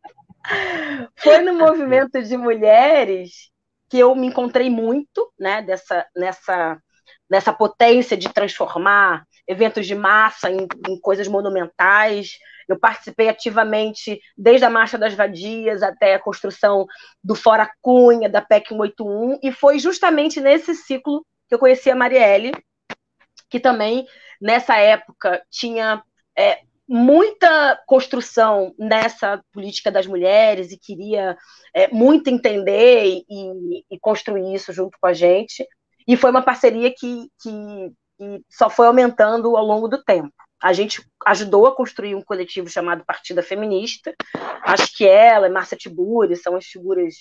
Foi 1.17 1.39
no 1.43 1.55
movimento 1.55 2.23
de 2.23 2.37
mulheres 2.37 3.51
que 3.91 3.99
eu 3.99 4.15
me 4.15 4.29
encontrei 4.29 4.71
muito, 4.71 5.33
né, 5.39 5.61
dessa, 5.63 6.07
nessa, 6.17 6.81
nessa 7.29 7.53
potência 7.53 8.17
de 8.17 8.33
transformar 8.33 9.25
eventos 9.49 9.85
de 9.85 9.97
massa 9.97 10.49
em, 10.49 10.69
em 10.89 11.01
coisas 11.01 11.27
monumentais. 11.27 12.39
Eu 12.69 12.79
participei 12.79 13.29
ativamente 13.29 14.21
desde 14.39 14.65
a 14.65 14.71
Marcha 14.71 14.97
das 14.97 15.13
Vadias 15.13 15.83
até 15.83 16.15
a 16.15 16.21
construção 16.21 16.87
do 17.23 17.35
Fora 17.35 17.69
Cunha, 17.83 18.29
da 18.29 18.41
PEC 18.41 18.69
181, 18.69 19.41
e 19.43 19.51
foi 19.51 19.81
justamente 19.81 20.41
nesse 20.41 20.73
ciclo 20.77 21.27
que 21.49 21.55
eu 21.57 21.59
conheci 21.59 21.91
a 21.91 21.97
Marielle, 21.97 22.53
que 23.49 23.59
também, 23.59 24.07
nessa 24.41 24.77
época, 24.77 25.43
tinha 25.51 26.01
é, 26.39 26.61
muita 26.93 27.81
construção 27.87 28.75
nessa 28.77 29.41
política 29.53 29.93
das 29.93 30.09
mulheres 30.09 30.73
e 30.73 30.77
queria 30.77 31.39
é, 31.73 31.87
muito 31.87 32.29
entender 32.29 33.23
e, 33.31 33.85
e, 33.89 33.99
construir 34.01 34.53
isso 34.53 34.73
junto 34.73 34.99
com 35.01 35.07
a 35.07 35.13
gente. 35.13 35.65
E 36.09 36.17
foi 36.17 36.33
uma 36.33 36.43
parceria 36.43 36.91
que, 36.91 37.29
que, 37.41 37.93
que, 38.19 38.43
só 38.51 38.69
foi 38.69 38.89
aumentando 38.89 39.57
ao 39.57 39.65
longo 39.65 39.87
do 39.87 40.03
tempo. 40.03 40.33
A 40.61 40.73
gente 40.73 41.01
ajudou 41.27 41.69
a 41.69 41.77
construir 41.77 42.17
um 42.17 42.25
coletivo 42.25 42.69
chamado 42.69 43.05
Partida 43.05 43.41
Feminista. 43.41 44.13
Acho 44.65 44.93
que 44.97 45.07
ela 45.07 45.47
e 45.47 45.51
Márcia 45.51 45.79
Tiburi 45.79 46.35
são 46.35 46.57
as 46.57 46.67
figuras 46.67 47.15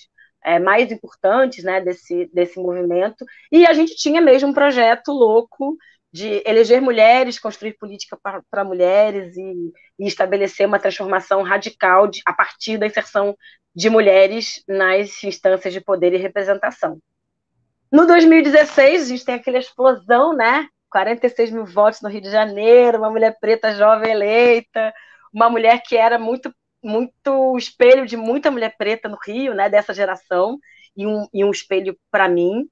é, 0.44 0.58
mais 0.58 0.92
importantes 0.92 1.64
né, 1.64 1.80
desse, 1.80 2.28
desse 2.34 2.60
movimento. 2.60 3.24
E 3.52 3.68
a 3.68 3.74
gente 3.74 3.96
tinha 3.96 4.20
mesmo 4.20 4.50
um 4.50 4.54
projeto 4.54 5.12
louco 5.12 5.78
de 6.12 6.42
eleger 6.46 6.82
mulheres, 6.82 7.40
construir 7.40 7.74
política 7.74 8.18
para 8.50 8.64
mulheres 8.64 9.36
e, 9.38 9.74
e, 10.00 10.08
estabelecer 10.08 10.66
uma 10.66 10.80
transformação 10.80 11.44
radical 11.44 12.08
de, 12.08 12.22
a 12.26 12.34
partir 12.34 12.78
da 12.78 12.88
inserção 12.88 13.38
de 13.76 13.90
mulheres 13.90 14.64
nas 14.68 15.24
instâncias 15.24 15.74
de 15.74 15.82
poder 15.82 16.14
e 16.14 16.18
representação. 16.18 17.00
No 17.92 18.06
2016, 18.08 19.04
a 19.04 19.06
gente 19.06 19.26
tem 19.26 19.36
aquela 19.36 19.58
explosão, 19.58 20.34
né? 20.34 20.68
46 20.90 21.52
mil 21.52 21.66
votos 21.66 22.02
no 22.02 22.10
Rio 22.10 22.22
de 22.22 22.32
Janeiro, 22.32 22.98
uma 22.98 23.12
mulher 23.12 23.38
preta 23.40 23.76
jovem 23.76 24.12
eleita, 24.12 24.92
uma 25.32 25.50
mulher 25.50 25.82
que 25.86 25.96
era 25.96 26.18
muito 26.18 26.54
muito 26.82 27.58
espelho 27.58 28.06
de 28.06 28.16
muita 28.16 28.50
mulher 28.50 28.76
preta 28.78 29.10
no 29.10 29.18
Rio, 29.26 29.54
né, 29.54 29.70
dessa 29.70 29.94
geração, 29.94 30.58
e 30.96 31.06
um, 31.06 31.28
e 31.34 31.44
um 31.44 31.52
espelho 31.52 31.98
para 32.10 32.28
mim. 32.28 32.68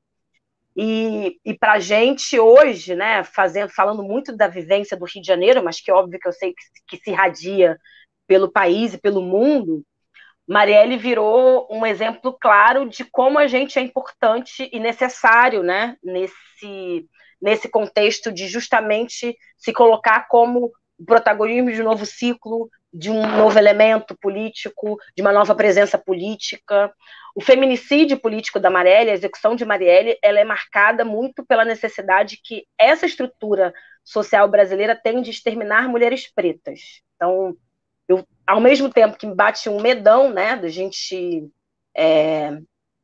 E, 0.79 1.39
e 1.43 1.57
para 1.57 1.73
a 1.73 1.79
gente 1.79 2.39
hoje, 2.39 2.95
né, 2.95 3.23
fazendo, 3.23 3.69
falando 3.69 4.03
muito 4.03 4.37
da 4.37 4.47
vivência 4.47 4.95
do 4.95 5.05
Rio 5.05 5.23
de 5.23 5.27
Janeiro, 5.27 5.63
mas 5.63 5.81
que 5.81 5.91
óbvio 5.91 6.19
que 6.19 6.27
eu 6.27 6.31
sei 6.31 6.53
que, 6.53 6.97
que 6.97 7.03
se 7.03 7.09
irradia 7.09 7.79
pelo 8.27 8.51
país 8.51 8.93
e 8.93 8.99
pelo 8.99 9.21
mundo, 9.21 9.83
Marielle 10.47 10.95
virou 10.95 11.67
um 11.71 11.83
exemplo 11.83 12.37
claro 12.39 12.87
de 12.87 13.03
como 13.03 13.39
a 13.39 13.47
gente 13.47 13.79
é 13.79 13.81
importante 13.81 14.69
e 14.71 14.79
necessário 14.79 15.63
né, 15.63 15.97
nesse, 16.03 17.09
nesse 17.41 17.67
contexto 17.67 18.31
de 18.31 18.47
justamente 18.47 19.35
se 19.57 19.73
colocar 19.73 20.27
como 20.27 20.71
protagonismo 21.05 21.71
de 21.71 21.81
um 21.81 21.85
novo 21.85 22.05
ciclo, 22.05 22.69
de 22.93 23.09
um 23.09 23.21
novo 23.37 23.57
elemento 23.59 24.17
político, 24.19 24.97
de 25.15 25.21
uma 25.21 25.31
nova 25.31 25.53
presença 25.53 25.97
política. 25.97 26.93
O 27.35 27.41
feminicídio 27.41 28.19
político 28.19 28.59
da 28.59 28.69
Marielle, 28.69 29.11
a 29.11 29.13
execução 29.13 29.55
de 29.55 29.65
Marielle, 29.65 30.17
ela 30.23 30.39
é 30.39 30.43
marcada 30.43 31.03
muito 31.03 31.45
pela 31.45 31.65
necessidade 31.65 32.39
que 32.43 32.65
essa 32.77 33.05
estrutura 33.05 33.73
social 34.03 34.47
brasileira 34.47 34.95
tem 34.95 35.21
de 35.21 35.31
exterminar 35.31 35.89
mulheres 35.89 36.31
pretas. 36.33 37.01
Então, 37.15 37.55
eu, 38.07 38.25
ao 38.45 38.61
mesmo 38.61 38.89
tempo 38.89 39.17
que 39.17 39.27
me 39.27 39.35
bate 39.35 39.69
um 39.69 39.81
medão, 39.81 40.31
né, 40.31 40.55
da 40.55 40.69
gente 40.69 41.49
é, 41.95 42.57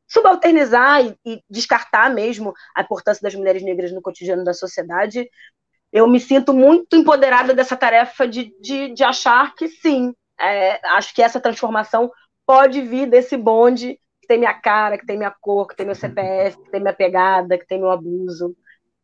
subalternizar 0.08 1.04
e, 1.04 1.16
e 1.26 1.42
descartar 1.50 2.08
mesmo 2.08 2.54
a 2.74 2.82
importância 2.82 3.22
das 3.22 3.34
mulheres 3.34 3.62
negras 3.62 3.92
no 3.92 4.00
cotidiano 4.00 4.44
da 4.44 4.54
sociedade, 4.54 5.28
eu 5.94 6.08
me 6.08 6.18
sinto 6.18 6.52
muito 6.52 6.96
empoderada 6.96 7.54
dessa 7.54 7.76
tarefa 7.76 8.26
de, 8.26 8.52
de, 8.60 8.92
de 8.92 9.04
achar 9.04 9.54
que 9.54 9.68
sim, 9.68 10.12
é, 10.40 10.84
acho 10.88 11.14
que 11.14 11.22
essa 11.22 11.40
transformação 11.40 12.10
pode 12.44 12.82
vir 12.82 13.08
desse 13.08 13.36
bonde 13.36 14.00
que 14.20 14.26
tem 14.26 14.38
minha 14.38 14.54
cara, 14.54 14.98
que 14.98 15.06
tem 15.06 15.16
minha 15.16 15.32
cor, 15.40 15.68
que 15.68 15.76
tem 15.76 15.86
meu 15.86 15.94
CPF, 15.94 16.60
que 16.60 16.70
tem 16.72 16.80
minha 16.80 16.92
pegada, 16.92 17.56
que 17.56 17.64
tem 17.64 17.78
meu 17.78 17.92
abuso. 17.92 18.56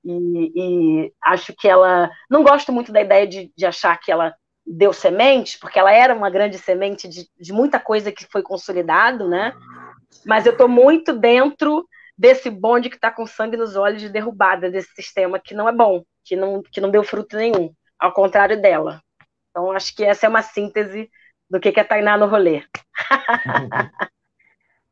E, 0.05 0.53
e 0.57 1.13
acho 1.23 1.55
que 1.57 1.69
ela. 1.69 2.11
Não 2.29 2.43
gosto 2.43 2.73
muito 2.73 2.91
da 2.91 3.01
ideia 3.01 3.25
de, 3.25 3.53
de 3.57 3.65
achar 3.65 3.97
que 4.01 4.11
ela 4.11 4.35
deu 4.67 4.93
semente, 4.93 5.61
porque 5.61 5.79
ela 5.79 5.93
era 5.93 6.13
uma 6.13 6.29
grande 6.29 6.59
semente 6.59 7.07
de, 7.07 7.29
de 7.39 7.53
muita 7.53 7.79
coisa 7.79 8.11
que 8.11 8.27
foi 8.27 8.43
consolidado, 8.43 9.29
né? 9.29 9.55
Mas 10.27 10.45
eu 10.45 10.53
estou 10.53 10.69
muito 10.69 11.13
dentro 11.13 11.87
desse 12.19 12.51
bonde 12.51 12.91
que 12.91 12.97
está 12.97 13.13
com 13.13 13.27
sangue 13.27 13.57
nos 13.57 13.77
olhos 13.77 14.03
de 14.03 14.09
derrubada 14.09 14.69
desse 14.69 14.93
sistema 14.95 15.39
que 15.39 15.55
não 15.55 15.69
é 15.69 15.73
bom, 15.73 16.03
que 16.31 16.37
não, 16.37 16.63
que 16.63 16.81
não 16.81 16.93
deu 16.93 17.03
fruto 17.03 17.37
nenhum, 17.37 17.75
ao 17.99 18.13
contrário 18.13 18.63
dela. 18.63 19.03
Então, 19.51 19.73
acho 19.73 19.97
que 19.97 20.05
essa 20.05 20.27
é 20.27 20.29
uma 20.29 20.43
síntese 20.43 21.11
do 21.51 21.59
que 21.59 21.69
é 21.81 21.83
Tainá 21.83 22.17
no 22.17 22.27
rolê. 22.29 22.63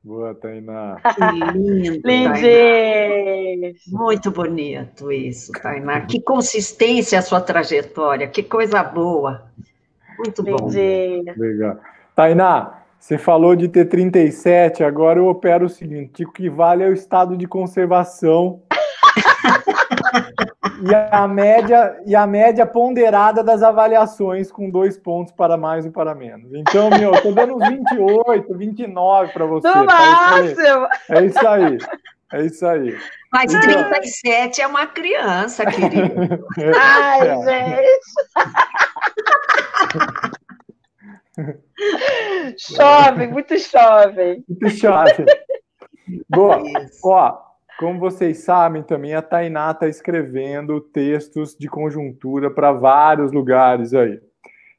Boa, 0.02 0.35
Tainá. 0.35 0.97
Que 1.14 1.21
lindo. 1.57 2.02
Tainá. 2.02 2.35
Muito 3.87 4.33
bonito 4.33 5.12
isso, 5.12 5.52
Tainá. 5.52 6.00
Que 6.07 6.21
consistência 6.21 7.21
a 7.21 7.23
sua 7.23 7.40
trajetória, 7.40 8.26
que 8.26 8.42
coisa 8.42 8.83
boa. 8.83 9.49
Muito 10.18 10.42
bom. 10.42 10.68
Legal. 11.37 11.78
Tainá, 12.14 12.83
você 12.99 13.18
falou 13.18 13.54
de 13.54 13.68
ter 13.68 13.85
37, 13.85 14.83
agora 14.83 15.18
eu 15.18 15.26
opero 15.26 15.66
o 15.66 15.68
seguinte: 15.68 16.25
o 16.25 16.33
que 16.33 16.49
vale 16.49 16.83
é 16.83 16.88
o 16.88 16.92
estado 16.92 17.37
de 17.37 17.47
conservação 17.47 18.62
e 20.80 20.94
a 20.94 21.26
média 21.26 22.00
e 22.06 22.14
a 22.14 22.26
média 22.26 22.66
ponderada 22.66 23.42
das 23.42 23.62
avaliações 23.62 24.50
com 24.50 24.70
dois 24.70 24.97
pontos 24.97 25.32
para 25.32 25.56
mais 25.56 25.85
e 25.85 25.90
para 25.90 26.14
menos. 26.14 26.52
Então, 26.52 26.90
meu, 26.90 27.12
tô 27.20 27.32
dando 27.32 27.56
uns 27.56 27.68
28, 27.68 28.54
29 28.56 29.32
para 29.32 29.47
você. 29.47 29.68
No 29.68 29.85
máximo! 29.85 30.88
É 31.11 31.25
isso 31.25 31.49
aí. 31.49 31.78
É 32.32 32.44
isso 32.44 32.66
aí. 32.66 32.97
Mas 33.32 33.52
37 33.52 34.61
é 34.61 34.66
uma 34.66 34.87
criança, 34.87 35.64
querido. 35.66 36.47
Ai, 36.78 37.28
é. 37.28 37.37
gente. 37.47 37.99
chove, 42.58 43.26
muito 43.28 43.58
chove. 43.58 44.44
Muito 44.49 44.70
chove. 44.70 45.25
Boa. 46.28 46.62
Ó, 47.04 47.48
como 47.78 48.00
vocês 48.00 48.38
sabem 48.38 48.82
também, 48.82 49.14
a 49.14 49.23
Tainá 49.23 49.70
está 49.70 49.87
escrevendo 49.87 50.80
textos 50.80 51.56
de 51.56 51.68
conjuntura 51.68 52.50
para 52.50 52.73
vários 52.73 53.30
lugares 53.30 53.94
aí. 53.94 54.20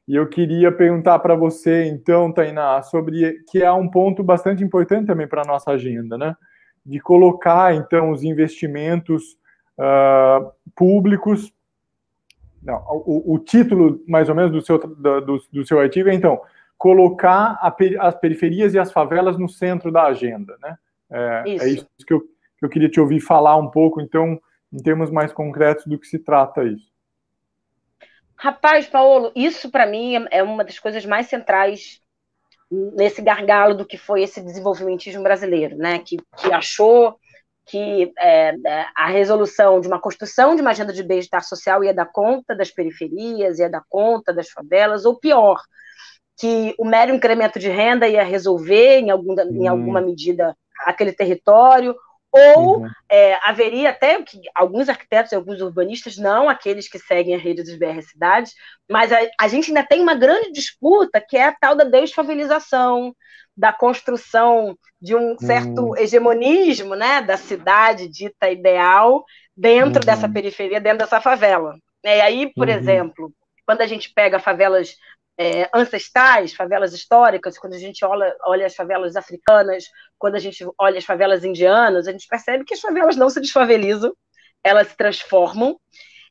E 0.06 0.14
eu 0.14 0.28
queria 0.28 0.70
perguntar 0.70 1.18
para 1.20 1.34
você, 1.34 1.86
então, 1.86 2.30
Tainá, 2.30 2.82
sobre 2.82 3.42
que 3.50 3.62
é 3.62 3.72
um 3.72 3.88
ponto 3.88 4.22
bastante 4.22 4.62
importante 4.62 5.06
também 5.06 5.26
para 5.26 5.40
a 5.40 5.46
nossa 5.46 5.70
agenda, 5.70 6.18
né? 6.18 6.36
De 6.84 7.00
colocar, 7.00 7.74
então, 7.74 8.10
os 8.10 8.22
investimentos 8.22 9.38
uh, 9.78 10.52
públicos. 10.76 11.50
Não, 12.62 12.84
o, 12.90 13.34
o, 13.34 13.38
título, 13.38 14.04
mais 14.06 14.28
ou 14.28 14.34
menos, 14.34 14.52
do 14.52 14.60
seu, 14.60 14.76
do, 14.78 15.40
do 15.50 15.66
seu 15.66 15.80
artigo 15.80 16.10
é, 16.10 16.14
então, 16.14 16.38
colocar 16.76 17.58
a, 17.62 17.74
as 18.00 18.14
periferias 18.16 18.74
e 18.74 18.78
as 18.78 18.92
favelas 18.92 19.38
no 19.38 19.48
centro 19.48 19.90
da 19.90 20.04
agenda, 20.04 20.54
né? 20.60 20.76
É 21.10 21.42
isso, 21.46 21.64
é 21.64 21.68
isso 21.68 21.88
que, 22.06 22.12
eu, 22.12 22.22
que 22.60 22.66
eu 22.66 22.70
queria 22.70 22.88
te 22.88 23.00
ouvir 23.00 23.20
falar 23.20 23.56
um 23.56 23.70
pouco, 23.70 24.00
então, 24.00 24.38
em 24.72 24.82
termos 24.82 25.10
mais 25.10 25.32
concretos 25.32 25.86
do 25.86 25.98
que 25.98 26.06
se 26.06 26.18
trata 26.18 26.62
isso. 26.62 26.90
Rapaz, 28.36 28.86
Paulo, 28.86 29.32
isso 29.34 29.70
para 29.70 29.86
mim 29.86 30.24
é, 30.30 30.42
uma 30.42 30.64
das 30.64 30.78
coisas 30.78 31.04
mais 31.04 31.26
centrais 31.26 32.00
nesse 32.70 33.20
gargalo 33.20 33.74
do 33.74 33.84
que 33.84 33.98
foi 33.98 34.22
esse 34.22 34.40
desenvolvimentismo 34.40 35.22
brasileiro, 35.22 35.76
né? 35.76 35.98
Que, 35.98 36.16
que 36.38 36.52
achou 36.52 37.18
que 37.66 38.12
é, 38.18 38.54
é, 38.66 38.86
a 38.96 39.08
resolução 39.08 39.80
de 39.80 39.88
uma 39.88 40.00
construção 40.00 40.54
de 40.54 40.62
uma 40.62 40.70
agenda 40.70 40.92
de 40.92 41.02
bem-estar 41.02 41.42
social 41.42 41.84
ia 41.84 41.94
dar 41.94 42.06
conta 42.06 42.54
das 42.54 42.70
periferias, 42.70 43.58
ia 43.58 43.68
dar 43.68 43.84
conta 43.88 44.32
das 44.32 44.48
favelas, 44.48 45.04
ou 45.04 45.18
pior, 45.18 45.60
que 46.38 46.74
o 46.78 46.84
mero 46.84 47.14
incremento 47.14 47.58
de 47.58 47.68
renda 47.68 48.08
ia 48.08 48.24
resolver, 48.24 49.00
em, 49.00 49.10
algum, 49.10 49.38
em 49.38 49.68
hum. 49.68 49.70
alguma 49.70 50.00
medida, 50.00 50.56
aquele 50.86 51.12
território, 51.12 51.94
ou 52.32 52.78
uhum. 52.78 52.88
é, 53.10 53.38
haveria 53.42 53.90
até 53.90 54.22
que 54.22 54.40
alguns 54.54 54.88
arquitetos 54.88 55.32
e 55.32 55.34
alguns 55.34 55.60
urbanistas, 55.60 56.16
não 56.16 56.48
aqueles 56.48 56.88
que 56.88 56.98
seguem 56.98 57.34
a 57.34 57.38
rede 57.38 57.62
dos 57.62 57.76
BR 57.76 58.00
Cidades, 58.02 58.54
mas 58.88 59.12
a, 59.12 59.18
a 59.40 59.48
gente 59.48 59.68
ainda 59.68 59.82
tem 59.82 60.00
uma 60.00 60.14
grande 60.14 60.52
disputa 60.52 61.20
que 61.20 61.36
é 61.36 61.46
a 61.46 61.52
tal 61.52 61.74
da 61.74 61.84
desfavelização, 61.84 63.14
da 63.56 63.72
construção 63.72 64.78
de 65.00 65.16
um 65.16 65.36
certo 65.38 65.88
uhum. 65.88 65.96
hegemonismo 65.96 66.94
né, 66.94 67.20
da 67.20 67.36
cidade 67.36 68.08
dita 68.08 68.48
ideal 68.48 69.24
dentro 69.56 70.00
uhum. 70.00 70.06
dessa 70.06 70.28
periferia, 70.28 70.80
dentro 70.80 70.98
dessa 71.00 71.20
favela. 71.20 71.76
E 72.04 72.08
aí, 72.08 72.52
por 72.54 72.68
uhum. 72.68 72.74
exemplo, 72.74 73.32
quando 73.66 73.82
a 73.82 73.86
gente 73.86 74.12
pega 74.12 74.38
favelas 74.38 74.96
é, 75.40 75.70
ancestrais, 75.74 76.52
favelas 76.52 76.92
históricas, 76.92 77.58
quando 77.58 77.72
a 77.72 77.78
gente 77.78 78.04
olha, 78.04 78.36
olha 78.44 78.66
as 78.66 78.74
favelas 78.74 79.16
africanas, 79.16 79.84
quando 80.18 80.34
a 80.34 80.38
gente 80.38 80.62
olha 80.78 80.98
as 80.98 81.04
favelas 81.06 81.42
indianas, 81.42 82.06
a 82.06 82.12
gente 82.12 82.28
percebe 82.28 82.62
que 82.62 82.74
as 82.74 82.80
favelas 82.80 83.16
não 83.16 83.30
se 83.30 83.40
desfavelizam, 83.40 84.14
elas 84.62 84.88
se 84.88 84.96
transformam, 84.98 85.80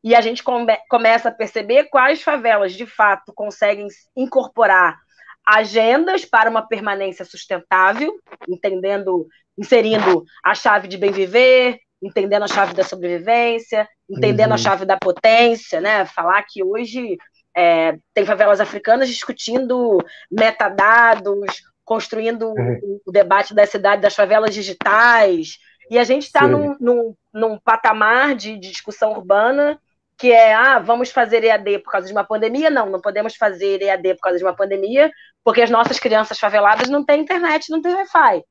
e 0.03 0.13
a 0.13 0.21
gente 0.21 0.43
come, 0.43 0.77
começa 0.87 1.29
a 1.29 1.31
perceber 1.31 1.85
quais 1.85 2.21
favelas 2.21 2.73
de 2.73 2.85
fato 2.85 3.33
conseguem 3.33 3.87
incorporar 4.15 4.95
agendas 5.43 6.23
para 6.23 6.47
uma 6.47 6.67
permanência 6.67 7.25
sustentável, 7.25 8.13
entendendo, 8.47 9.27
inserindo 9.57 10.23
a 10.45 10.53
chave 10.53 10.87
de 10.87 10.99
bem 10.99 11.11
viver, 11.11 11.79
entendendo 11.99 12.43
a 12.43 12.47
chave 12.47 12.75
da 12.75 12.83
sobrevivência, 12.83 13.89
entendendo 14.07 14.49
uhum. 14.49 14.55
a 14.55 14.59
chave 14.59 14.85
da 14.85 14.97
potência, 14.97 15.81
né? 15.81 16.05
Falar 16.05 16.43
que 16.43 16.63
hoje 16.63 17.17
é, 17.59 17.99
tem 18.13 18.25
favelas 18.25 18.61
africanas 18.61 19.09
discutindo 19.09 19.97
metadados, 20.31 21.61
construindo 21.83 22.57
é. 22.57 22.79
o 23.05 23.11
debate 23.11 23.53
da 23.53 23.65
cidade 23.65 24.01
das 24.01 24.15
favelas 24.15 24.53
digitais. 24.53 25.57
E 25.91 25.99
a 25.99 26.05
gente 26.05 26.23
está 26.23 26.47
num, 26.47 26.77
num, 26.79 27.15
num, 27.33 27.59
patamar 27.59 28.33
de, 28.33 28.57
de, 28.57 28.71
discussão 28.71 29.11
urbana 29.11 29.77
que 30.17 30.31
é, 30.31 30.53
ah, 30.53 30.79
vamos 30.79 31.11
fazer 31.11 31.43
EAD 31.43 31.79
por 31.79 31.91
causa 31.91 32.07
de 32.07 32.13
uma 32.13 32.23
pandemia? 32.23 32.69
Não, 32.69 32.89
não 32.89 33.01
podemos 33.01 33.35
fazer 33.35 33.81
EAD 33.81 34.15
por 34.15 34.21
causa 34.21 34.37
de 34.37 34.43
uma 34.45 34.55
pandemia, 34.55 35.11
porque 35.43 35.61
as 35.61 35.69
nossas 35.69 35.99
crianças 35.99 36.39
faveladas 36.39 36.87
não 36.89 37.03
têm 37.03 37.21
internet, 37.21 37.69
não 37.69 37.81
têm 37.81 37.93
Wi-Fi, 37.93 38.43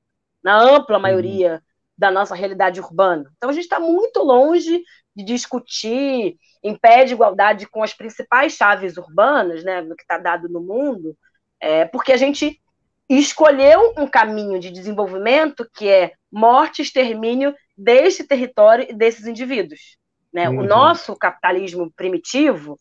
na 0.42 0.61
ampla 0.61 0.97
uhum. 0.97 1.03
maioria 1.03 1.55
uhum. 1.55 1.61
da 1.97 2.11
nossa 2.11 2.35
realidade 2.35 2.81
urbana. 2.81 3.31
Então 3.37 3.49
a 3.49 3.53
gente 3.55 3.64
está 3.64 3.81
muito 3.81 4.21
longe 4.21 4.83
de 5.18 5.24
discutir 5.24 6.37
em 6.62 6.76
pé 6.76 7.04
de 7.04 7.12
igualdade 7.12 7.66
com 7.66 7.83
as 7.83 7.92
principais 7.92 8.52
chaves 8.52 8.96
urbanas, 8.96 9.64
né, 9.64 9.81
no 9.81 9.96
que 9.96 10.02
está 10.02 10.16
dado 10.16 10.48
no 10.48 10.61
mundo, 10.61 11.16
é, 11.61 11.85
porque 11.87 12.12
a 12.12 12.16
gente 12.16 12.61
escolheu 13.09 13.94
um 13.96 14.07
caminho 14.07 14.61
de 14.61 14.70
desenvolvimento 14.70 15.68
que 15.74 15.88
é 15.88 16.12
morte, 16.31 16.83
extermínio 16.83 17.52
deste 17.76 18.22
território 18.22 18.87
e 18.88 18.94
desses 18.94 19.26
indivíduos. 19.26 19.96
Né? 20.33 20.48
Uhum. 20.48 20.61
O 20.61 20.62
nosso 20.62 21.16
capitalismo 21.16 21.90
primitivo 21.96 22.78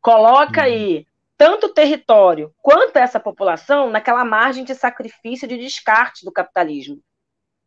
coloca 0.00 0.60
uhum. 0.60 0.66
aí 0.66 1.06
tanto 1.36 1.66
o 1.66 1.74
território 1.74 2.54
quanto 2.62 2.96
essa 2.96 3.18
população 3.18 3.90
naquela 3.90 4.24
margem 4.24 4.62
de 4.62 4.76
sacrifício 4.76 5.48
de 5.48 5.58
descarte 5.58 6.24
do 6.24 6.30
capitalismo. 6.30 7.00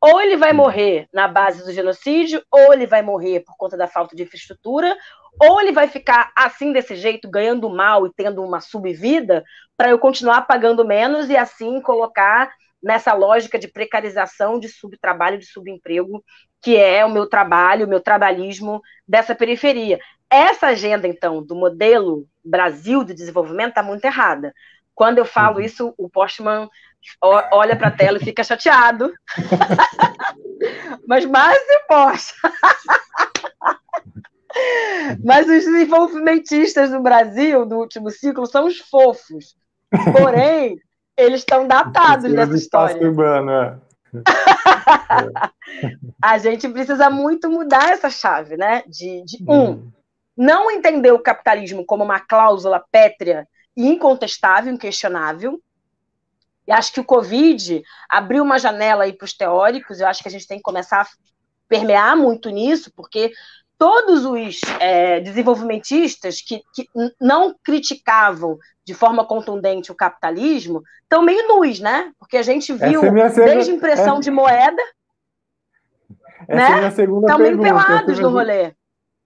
Ou 0.08 0.22
ele 0.22 0.38
vai 0.38 0.54
morrer 0.54 1.08
na 1.12 1.28
base 1.28 1.66
do 1.66 1.74
genocídio, 1.74 2.40
ou 2.52 2.72
ele 2.72 2.86
vai 2.86 3.02
morrer 3.02 3.40
por 3.40 3.58
conta 3.58 3.76
da 3.76 3.88
falta 3.88 4.16
de 4.16 4.22
infraestrutura, 4.22 4.96
ou 5.42 5.60
ele 5.60 5.72
vai 5.72 5.88
ficar 5.88 6.32
assim 6.36 6.72
desse 6.72 6.96
jeito, 6.96 7.28
ganhando 7.28 7.68
mal 7.72 8.06
e 8.06 8.14
tendo 8.14 8.44
uma 8.44 8.62
subvida, 8.62 9.44
para 9.76 9.90
eu 9.90 9.98
continuar 9.98 10.44
pagando 10.44 10.86
menos 10.86 11.28
e 11.28 11.36
assim 11.36 11.82
colocar 11.82 12.52
nessa 12.84 13.14
lógica 13.14 13.58
de 13.58 13.68
precarização, 13.68 14.60
de 14.60 14.70
subtrabalho, 14.70 15.40
de 15.40 15.48
subemprego, 15.48 16.24
que 16.62 16.78
é 16.78 17.04
o 17.04 17.10
meu 17.10 17.28
trabalho, 17.28 17.88
o 17.88 17.90
meu 17.90 18.00
trabalhismo 18.00 18.80
dessa 19.08 19.34
periferia. 19.34 20.00
Essa 20.30 20.68
agenda, 20.68 21.08
então, 21.08 21.44
do 21.44 21.56
modelo 21.56 22.28
Brasil 22.44 23.04
de 23.04 23.16
desenvolvimento 23.16 23.70
está 23.70 23.82
muito 23.82 24.06
errada. 24.06 24.54
Quando 24.96 25.18
eu 25.18 25.26
falo 25.26 25.58
uhum. 25.58 25.62
isso, 25.62 25.94
o 25.98 26.10
Postman 26.10 26.70
olha 27.22 27.76
para 27.76 27.90
a 27.90 27.92
tela 27.92 28.18
e 28.18 28.24
fica 28.24 28.44
chateado. 28.44 29.14
Mas 31.08 31.26
mais 31.26 31.62
importa. 31.84 32.34
Mas 35.24 35.48
os 35.48 35.66
desenvolvimentistas 35.66 36.90
do 36.92 37.02
Brasil, 37.02 37.66
do 37.66 37.76
último 37.76 38.10
ciclo, 38.10 38.46
são 38.48 38.66
os 38.66 38.80
fofos. 38.80 39.56
Porém, 40.18 40.80
eles 41.18 41.42
estão 41.42 41.68
datados 41.68 42.32
nessa 42.32 42.56
história. 42.56 43.06
Urbano, 43.06 43.52
é. 43.52 43.78
a 46.24 46.38
gente 46.38 46.70
precisa 46.70 47.10
muito 47.10 47.50
mudar 47.50 47.92
essa 47.92 48.10
chave, 48.10 48.56
né? 48.56 48.82
De, 48.88 49.24
de 49.26 49.44
um, 49.48 49.72
hum. 49.72 49.92
não 50.38 50.72
entender 50.72 51.12
o 51.12 51.20
capitalismo 51.20 51.86
como 51.86 52.06
uma 52.06 52.22
cláusula 52.22 52.84
pétrea 52.90 53.46
incontestável, 53.76 54.74
inquestionável. 54.74 55.62
E 56.68 56.72
acho 56.72 56.94
que 56.94 57.00
o 57.00 57.06
Covid 57.06 57.84
abriu 58.10 58.44
uma 58.44 58.58
janela 58.58 59.04
aí 59.04 59.14
para 59.14 59.26
os 59.26 59.34
teóricos, 59.34 60.00
eu 60.00 60.08
acho 60.08 60.22
que 60.22 60.28
a 60.28 60.32
gente 60.32 60.48
tem 60.48 60.58
que 60.58 60.64
começar 60.64 61.02
a 61.02 61.08
permear 61.68 62.18
muito 62.18 62.50
nisso, 62.50 62.92
porque 62.96 63.32
todos 63.78 64.26
os 64.26 64.62
é, 64.80 65.20
desenvolvimentistas 65.20 66.42
que, 66.42 66.62
que, 66.74 66.88
não 67.20 67.56
criticavam 67.64 68.58
de 68.84 68.94
forma 68.94 69.26
contundente 69.26 69.92
o 69.92 69.96
capitalismo 69.96 70.82
estão 71.04 71.22
meio 71.22 71.48
nus, 71.48 71.80
né? 71.80 72.12
Porque 72.18 72.38
a 72.38 72.44
gente 72.44 72.74
viu 72.74 73.04
é 73.04 73.30
desde 73.30 73.72
impressão 73.72 74.18
é... 74.18 74.20
de 74.22 74.32
moeda, 74.32 74.82
Essa 76.48 76.56
né? 76.56 76.72
É 76.72 76.76
minha 76.78 76.92
segunda 76.92 77.28
estão 77.28 77.40
meio 77.40 77.62
pelados 77.62 78.20
no 78.20 78.30
rolê. 78.30 78.74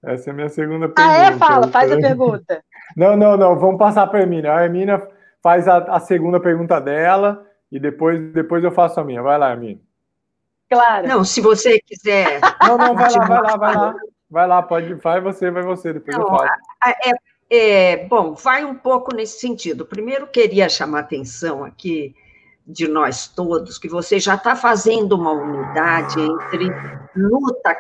Essa 0.04 0.30
é 0.30 0.32
a 0.32 0.36
minha 0.36 0.50
segunda 0.50 0.88
pergunta. 0.88 1.18
Ah, 1.18 1.18
é? 1.18 1.38
Fala, 1.38 1.68
faz 1.68 1.92
a 1.92 1.98
pergunta. 1.98 2.64
Não, 2.96 3.16
não, 3.16 3.38
não, 3.38 3.58
vamos 3.58 3.78
passar 3.78 4.08
para 4.08 4.20
a 4.20 4.24
Emília. 4.24 4.56
A 4.56 4.66
Emília 4.66 5.08
faz 5.42 5.68
a, 5.68 5.78
a, 5.78 6.00
segunda 6.00 6.40
pergunta 6.40 6.80
dela 6.80 7.46
e 7.72 7.80
depois, 7.80 8.32
depois 8.32 8.64
eu 8.64 8.72
faço 8.72 9.00
a 9.00 9.04
minha. 9.04 9.22
Vai 9.22 9.38
lá, 9.38 9.54
Emília. 9.54 9.80
Claro. 10.70 11.08
Não, 11.08 11.24
se 11.24 11.42
você 11.42 11.80
quiser. 11.80 12.40
Não, 12.62 12.78
não, 12.78 12.96
vai 12.96 13.12
lá, 13.12 13.26
vai 13.26 13.42
lá, 13.42 13.58
vai 13.58 13.76
lá. 13.76 13.96
Vai 14.30 14.48
lá, 14.48 14.62
pode, 14.62 14.94
vai 14.96 15.20
você, 15.20 15.50
vai 15.50 15.64
você, 15.64 15.92
depois 15.92 16.16
não, 16.16 16.24
eu 16.24 16.30
falo. 16.30 16.50
É, 16.86 17.12
é, 17.50 18.06
bom, 18.06 18.36
vai 18.36 18.64
um 18.64 18.76
pouco 18.76 19.16
nesse 19.16 19.40
sentido. 19.40 19.86
Primeiro, 19.86 20.28
queria 20.28 20.70
chamar 20.70 21.00
a 21.00 21.02
atenção 21.02 21.64
aqui 21.64 22.16
de 22.70 22.88
nós 22.88 23.28
todos, 23.28 23.80
que 23.80 23.90
você 23.90 24.20
já 24.20 24.36
está 24.36 24.56
fazendo 24.56 25.14
uma 25.14 25.32
unidade 25.32 26.22
entre 26.22 26.70
luta 27.16 27.76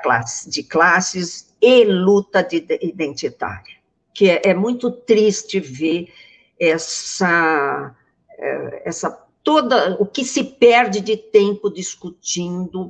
de 0.48 0.63
classes 0.63 1.56
e 1.62 1.84
luta 1.86 2.41
de 2.41 2.65
identitária, 2.82 3.76
que 4.13 4.30
é, 4.30 4.41
é 4.45 4.54
muito 4.54 4.91
triste 4.91 5.60
ver 5.60 6.12
essa, 6.60 7.95
é, 8.38 8.82
essa 8.86 9.12
toda 9.43 9.95
o 10.00 10.06
que 10.06 10.24
se 10.24 10.43
perde 10.43 11.02
de 11.02 11.17
tempo 11.17 11.69
discutindo 11.72 12.88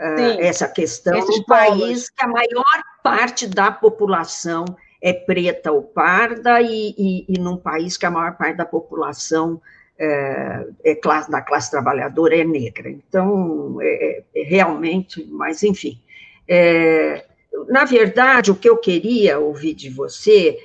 uh, 0.00 0.40
essa 0.40 0.68
questão 0.68 1.18
num 1.18 1.42
país 1.44 2.10
que 2.10 2.24
a 2.24 2.28
maior 2.28 2.82
parte 3.02 3.46
da 3.46 3.72
população 3.72 4.64
é 5.02 5.12
preta 5.12 5.72
ou 5.72 5.82
parda 5.82 6.60
e, 6.60 6.94
e, 6.96 7.24
e 7.28 7.38
num 7.38 7.56
país 7.56 7.96
que 7.96 8.06
a 8.06 8.10
maior 8.10 8.36
parte 8.36 8.56
da 8.56 8.64
população 8.64 9.60
é, 9.98 10.66
é 10.84 10.94
classe, 10.94 11.30
da 11.30 11.40
classe 11.40 11.70
trabalhadora 11.70 12.36
é 12.36 12.44
negra. 12.44 12.90
Então, 12.90 13.78
é, 13.80 14.22
é 14.34 14.42
realmente, 14.42 15.24
mas 15.30 15.62
enfim. 15.62 16.00
É, 16.48 17.25
na 17.68 17.84
verdade, 17.84 18.50
o 18.50 18.56
que 18.56 18.68
eu 18.68 18.76
queria 18.76 19.38
ouvir 19.38 19.74
de 19.74 19.90
você, 19.90 20.58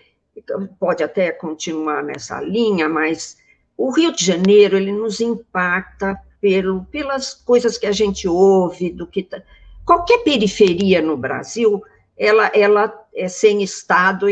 pode 0.79 1.03
até 1.03 1.31
continuar 1.31 2.03
nessa 2.03 2.41
linha, 2.41 2.89
mas 2.89 3.37
o 3.77 3.91
Rio 3.91 4.11
de 4.11 4.25
Janeiro, 4.25 4.77
ele 4.77 4.91
nos 4.91 5.21
impacta 5.21 6.17
pelo, 6.39 6.85
pelas 6.85 7.33
coisas 7.33 7.77
que 7.77 7.87
a 7.87 7.91
gente 7.91 8.27
ouve, 8.27 8.89
do 8.89 9.07
que... 9.07 9.23
Tá, 9.23 9.41
qualquer 9.85 10.19
periferia 10.19 11.01
no 11.01 11.17
Brasil, 11.17 11.81
ela, 12.17 12.51
ela 12.53 13.07
é 13.15 13.27
sem 13.27 13.61
Estado, 13.61 14.27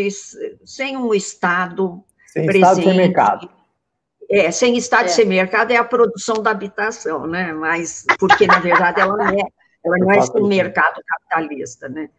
sem 0.66 0.98
um 0.98 1.14
Estado 1.14 2.04
sem 2.28 2.46
presente. 2.46 2.64
Estado, 2.64 2.84
sem 2.84 2.98
mercado 2.98 3.60
é, 4.30 4.52
sem 4.52 4.78
estado 4.78 5.06
é. 5.06 5.10
sem 5.10 5.26
mercado 5.26 5.72
é 5.72 5.76
a 5.76 5.84
produção 5.84 6.36
da 6.36 6.52
habitação, 6.52 7.26
né? 7.26 7.52
Mas 7.52 8.06
porque 8.20 8.46
na 8.46 8.60
verdade 8.60 9.02
ela 9.02 9.18
não 9.18 9.28
é, 9.28 9.42
ela 9.84 9.98
não 9.98 10.12
é 10.12 10.20
um 10.36 10.48
mercado 10.48 11.02
capitalista, 11.04 11.90
né? 11.90 12.10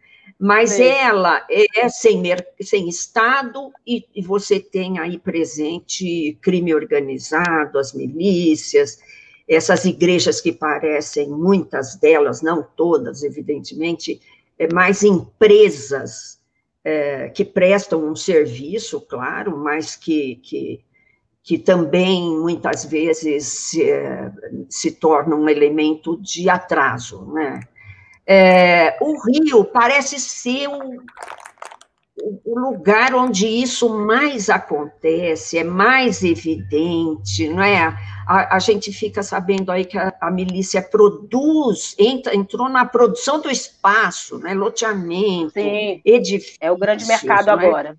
Mas 0.43 0.71
Sim. 0.71 0.85
ela 0.85 1.45
é 1.51 1.87
sem, 1.87 2.23
sem 2.59 2.89
Estado 2.89 3.71
e, 3.85 4.03
e, 4.15 4.23
você 4.23 4.59
tem 4.59 4.97
aí 4.97 5.19
presente 5.19 6.35
crime 6.41 6.73
organizado, 6.73 7.77
as 7.77 7.93
milícias, 7.93 8.97
essas 9.47 9.85
igrejas 9.85 10.41
que 10.41 10.51
parecem, 10.51 11.29
muitas 11.29 11.95
delas, 11.95 12.41
não 12.41 12.63
todas, 12.75 13.21
evidentemente, 13.21 14.19
é 14.57 14.73
mais 14.73 15.03
empresas 15.03 16.39
é, 16.83 17.29
que 17.29 17.45
prestam 17.45 18.03
um 18.03 18.15
serviço, 18.15 18.99
claro, 18.99 19.55
mas 19.55 19.95
que, 19.95 20.37
que 20.37 20.83
que 21.43 21.57
também 21.57 22.37
muitas 22.37 22.85
vezes 22.85 23.47
se, 23.47 23.89
eh, 23.89 24.31
se 24.69 24.91
torna 24.91 25.35
um 25.35 25.49
elemento 25.49 26.15
de 26.21 26.47
atraso. 26.49 27.25
Né? 27.33 27.61
É, 28.33 28.97
o 29.01 29.17
Rio 29.25 29.65
parece 29.65 30.17
ser 30.17 30.69
o, 30.69 31.03
o, 32.45 32.57
lugar 32.57 33.13
onde 33.13 33.45
isso 33.45 33.89
mais 33.89 34.49
acontece, 34.49 35.57
é 35.57 35.65
mais 35.65 36.23
evidente, 36.23 37.49
não 37.49 37.61
é? 37.61 37.87
A, 38.25 38.55
a 38.55 38.59
gente 38.59 38.93
fica 38.93 39.21
sabendo 39.21 39.69
aí 39.69 39.83
que 39.83 39.97
a, 39.97 40.15
a 40.21 40.31
milícia 40.31 40.81
produz, 40.81 41.93
entra, 41.99 42.33
entrou 42.33 42.69
na 42.69 42.85
produção 42.85 43.41
do 43.41 43.51
espaço, 43.51 44.39
né? 44.39 44.53
loteamento, 44.53 45.51
Sim, 45.51 46.01
edifícios. 46.05 46.57
É 46.61 46.71
o 46.71 46.77
grande 46.77 47.05
mercado 47.05 47.49
é? 47.49 47.51
agora. 47.51 47.97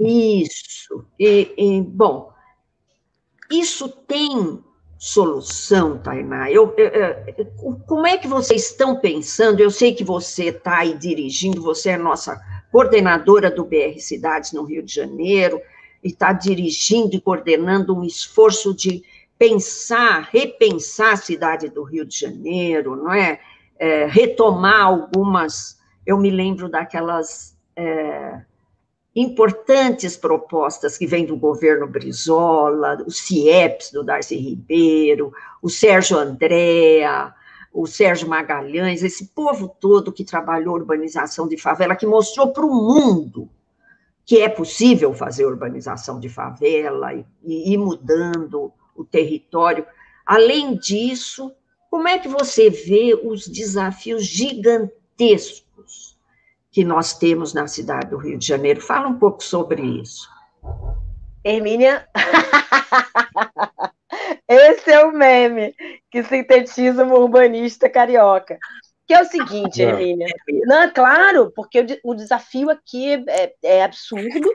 Isso. 0.00 1.04
E, 1.20 1.52
e, 1.58 1.82
bom, 1.82 2.32
isso 3.50 3.86
tem 3.86 4.64
solução, 4.98 5.98
Tainá? 5.98 6.50
Eu, 6.50 6.74
eu, 6.76 6.88
eu, 7.36 7.80
como 7.86 8.06
é 8.06 8.16
que 8.16 8.26
vocês 8.26 8.70
estão 8.70 8.96
pensando? 8.96 9.60
Eu 9.60 9.70
sei 9.70 9.94
que 9.94 10.04
você 10.04 10.44
está 10.44 10.78
aí 10.78 10.96
dirigindo, 10.96 11.62
você 11.62 11.90
é 11.90 11.96
nossa 11.98 12.40
coordenadora 12.72 13.50
do 13.50 13.64
BR 13.64 13.98
Cidades 13.98 14.52
no 14.52 14.64
Rio 14.64 14.82
de 14.82 14.92
Janeiro, 14.92 15.60
e 16.02 16.08
está 16.08 16.32
dirigindo 16.32 17.14
e 17.14 17.20
coordenando 17.20 17.96
um 17.96 18.04
esforço 18.04 18.74
de 18.74 19.02
pensar, 19.38 20.28
repensar 20.32 21.12
a 21.12 21.16
cidade 21.16 21.68
do 21.68 21.82
Rio 21.82 22.04
de 22.04 22.18
Janeiro, 22.18 22.96
não 22.96 23.12
é? 23.12 23.40
é 23.78 24.06
retomar 24.06 24.82
algumas. 24.82 25.78
Eu 26.06 26.18
me 26.18 26.30
lembro 26.30 26.68
daquelas. 26.68 27.56
É, 27.74 28.40
importantes 29.16 30.14
propostas 30.14 30.98
que 30.98 31.06
vêm 31.06 31.24
do 31.24 31.36
governo 31.38 31.86
Brizola, 31.86 33.02
o 33.06 33.10
CIEPS 33.10 33.90
do 33.90 34.04
Darcy 34.04 34.36
Ribeiro, 34.36 35.32
o 35.62 35.70
Sérgio 35.70 36.18
Andréa, 36.18 37.34
o 37.72 37.86
Sérgio 37.86 38.28
Magalhães, 38.28 39.02
esse 39.02 39.28
povo 39.28 39.74
todo 39.80 40.12
que 40.12 40.22
trabalhou 40.22 40.74
urbanização 40.74 41.48
de 41.48 41.56
favela, 41.56 41.96
que 41.96 42.06
mostrou 42.06 42.52
para 42.52 42.66
o 42.66 42.74
mundo 42.74 43.48
que 44.26 44.40
é 44.40 44.48
possível 44.48 45.14
fazer 45.14 45.46
urbanização 45.46 46.18
de 46.18 46.28
favela 46.28 47.14
e, 47.14 47.24
e 47.44 47.72
ir 47.72 47.78
mudando 47.78 48.72
o 48.94 49.04
território. 49.04 49.86
Além 50.26 50.76
disso, 50.76 51.52
como 51.88 52.08
é 52.08 52.18
que 52.18 52.26
você 52.26 52.68
vê 52.68 53.14
os 53.14 53.46
desafios 53.46 54.24
gigantescos 54.24 55.65
que 56.76 56.84
nós 56.84 57.14
temos 57.14 57.54
na 57.54 57.66
cidade 57.66 58.10
do 58.10 58.18
Rio 58.18 58.36
de 58.36 58.46
Janeiro. 58.46 58.82
Fala 58.82 59.08
um 59.08 59.18
pouco 59.18 59.42
sobre 59.42 59.80
isso. 59.80 60.28
Hermínia, 61.42 62.06
esse 64.46 64.92
é 64.92 65.02
o 65.02 65.10
meme 65.10 65.74
que 66.10 66.22
sintetiza 66.22 67.02
uma 67.02 67.14
urbanista 67.14 67.88
carioca. 67.88 68.58
Que 69.06 69.14
é 69.14 69.22
o 69.22 69.24
seguinte, 69.24 69.82
é. 69.82 69.86
Hermínia. 69.86 70.26
Não, 70.66 70.92
claro, 70.92 71.50
porque 71.56 71.98
o, 72.04 72.14
desafio 72.14 72.68
aqui 72.68 73.24
é, 73.26 73.54
é 73.62 73.82
absurdo. 73.82 74.46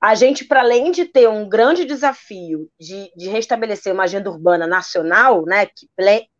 A 0.00 0.14
gente, 0.14 0.46
para 0.46 0.60
além 0.60 0.90
de 0.90 1.04
ter 1.04 1.28
um 1.28 1.46
grande 1.46 1.84
desafio 1.84 2.66
de, 2.80 3.12
de 3.14 3.28
restabelecer 3.28 3.92
uma 3.92 4.04
agenda 4.04 4.30
urbana 4.30 4.66
nacional, 4.66 5.44
né, 5.44 5.66
que 5.66 5.86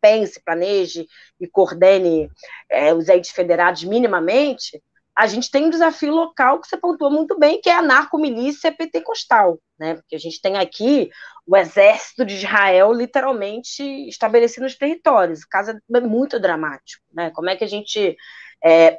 pense, 0.00 0.42
planeje 0.42 1.06
e 1.38 1.46
coordene 1.46 2.30
é, 2.70 2.94
os 2.94 3.10
entes 3.10 3.30
federados 3.30 3.84
minimamente, 3.84 4.80
a 5.16 5.26
gente 5.26 5.50
tem 5.50 5.66
um 5.66 5.70
desafio 5.70 6.12
local 6.12 6.60
que 6.60 6.66
você 6.66 6.76
pontuou 6.76 7.10
muito 7.10 7.38
bem, 7.38 7.60
que 7.60 7.68
é 7.68 7.74
a 7.74 7.82
narcomilícia 7.82 8.72
pentecostal, 8.72 9.58
né? 9.78 9.94
Porque 9.94 10.16
a 10.16 10.18
gente 10.18 10.40
tem 10.40 10.56
aqui 10.56 11.10
o 11.46 11.56
exército 11.56 12.24
de 12.24 12.34
Israel 12.34 12.92
literalmente 12.92 13.82
estabelecido 14.08 14.62
nos 14.62 14.76
territórios. 14.76 15.42
O 15.42 15.48
caso 15.48 15.72
é 15.94 16.00
muito 16.00 16.40
dramático, 16.40 17.04
né? 17.12 17.30
Como 17.30 17.50
é 17.50 17.56
que 17.56 17.64
a 17.64 17.68
gente. 17.68 18.16
É, 18.64 18.98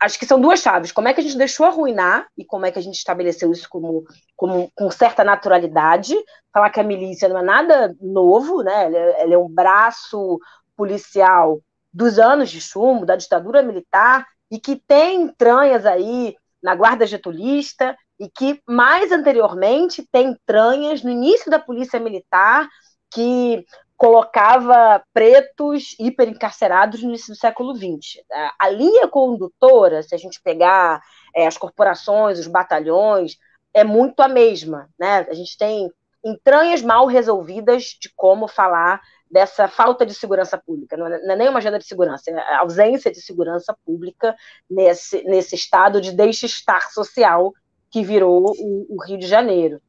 acho 0.00 0.18
que 0.18 0.26
são 0.26 0.40
duas 0.40 0.60
chaves. 0.60 0.92
Como 0.92 1.08
é 1.08 1.14
que 1.14 1.20
a 1.20 1.22
gente 1.22 1.38
deixou 1.38 1.64
arruinar 1.64 2.26
e 2.36 2.44
como 2.44 2.66
é 2.66 2.70
que 2.70 2.78
a 2.78 2.82
gente 2.82 2.96
estabeleceu 2.96 3.50
isso 3.50 3.68
como, 3.68 4.04
como 4.36 4.70
com 4.74 4.90
certa 4.90 5.24
naturalidade. 5.24 6.14
Falar 6.52 6.70
que 6.70 6.80
a 6.80 6.84
milícia 6.84 7.28
não 7.28 7.38
é 7.38 7.42
nada 7.42 7.96
novo, 8.00 8.62
né? 8.62 8.86
Ela 8.86 8.96
é, 8.96 9.32
é 9.32 9.38
um 9.38 9.48
braço 9.48 10.38
policial 10.76 11.60
dos 11.92 12.18
anos 12.18 12.50
de 12.50 12.60
chumbo, 12.60 13.06
da 13.06 13.16
ditadura 13.16 13.62
militar, 13.62 14.26
e 14.50 14.58
que 14.58 14.76
tem 14.76 15.22
entranhas 15.22 15.84
aí 15.84 16.36
na 16.62 16.74
guarda 16.74 17.06
getulista 17.06 17.96
e 18.18 18.28
que 18.28 18.60
mais 18.66 19.12
anteriormente 19.12 20.06
tem 20.10 20.28
entranhas 20.28 21.02
no 21.02 21.10
início 21.10 21.50
da 21.50 21.58
polícia 21.58 22.00
militar 22.00 22.68
que 23.10 23.64
colocava 23.96 25.02
pretos 25.12 25.96
hiperencarcerados 25.98 27.02
no 27.02 27.08
início 27.08 27.32
do 27.32 27.38
século 27.38 27.74
XX. 27.74 28.22
A 28.60 28.68
linha 28.68 29.08
condutora, 29.08 30.02
se 30.02 30.14
a 30.14 30.18
gente 30.18 30.40
pegar 30.42 31.00
é, 31.34 31.46
as 31.46 31.56
corporações, 31.56 32.38
os 32.38 32.46
batalhões, 32.46 33.36
é 33.72 33.84
muito 33.84 34.20
a 34.20 34.28
mesma. 34.28 34.88
Né? 34.98 35.26
A 35.30 35.34
gente 35.34 35.56
tem 35.56 35.90
entranhas 36.24 36.82
mal 36.82 37.06
resolvidas 37.06 37.96
de 38.00 38.10
como 38.14 38.48
falar 38.48 39.00
dessa 39.30 39.68
falta 39.68 40.06
de 40.06 40.14
segurança 40.14 40.56
pública. 40.56 40.96
Não 40.96 41.06
é, 41.06 41.22
não 41.22 41.34
é 41.34 41.36
nem 41.36 41.48
uma 41.48 41.58
agenda 41.58 41.78
de 41.78 41.86
segurança, 41.86 42.30
é 42.30 42.38
a 42.38 42.60
ausência 42.60 43.10
de 43.10 43.20
segurança 43.20 43.76
pública 43.84 44.34
nesse, 44.70 45.22
nesse 45.24 45.54
estado 45.54 46.00
de 46.00 46.12
deixe-estar 46.12 46.92
social 46.92 47.52
que 47.90 48.02
virou 48.02 48.54
o, 48.58 48.96
o, 48.96 49.04
Rio 49.04 49.18
de 49.18 49.26
Janeiro. 49.26 49.80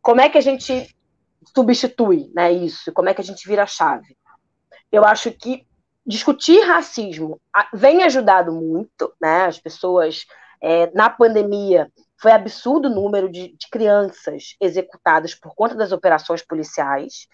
Como 0.00 0.20
é 0.20 0.28
que 0.28 0.38
a 0.38 0.42
gente 0.42 0.94
substitui 1.54 2.30
né, 2.34 2.52
isso? 2.52 2.92
Como 2.92 3.08
é 3.08 3.14
que 3.14 3.20
a 3.20 3.24
gente 3.24 3.46
vira 3.46 3.64
a 3.64 3.66
chave? 3.66 4.16
Eu 4.90 5.04
acho 5.04 5.30
que 5.32 5.66
discutir 6.06 6.60
racismo 6.60 7.40
vem 7.74 8.04
ajudado 8.04 8.52
muito, 8.52 9.12
né? 9.20 9.46
As 9.46 9.58
pessoas 9.58 10.24
é, 10.62 10.90
na 10.94 11.10
pandemia 11.10 11.90
foi 12.20 12.32
absurdo 12.32 12.88
o 12.88 12.94
número 12.94 13.30
de, 13.30 13.56
de 13.56 13.68
crianças 13.70 14.56
executadas 14.60 15.34
por 15.34 15.54
conta 15.54 15.74
das 15.74 15.92
operações 15.92 16.42
policiais. 16.42 17.26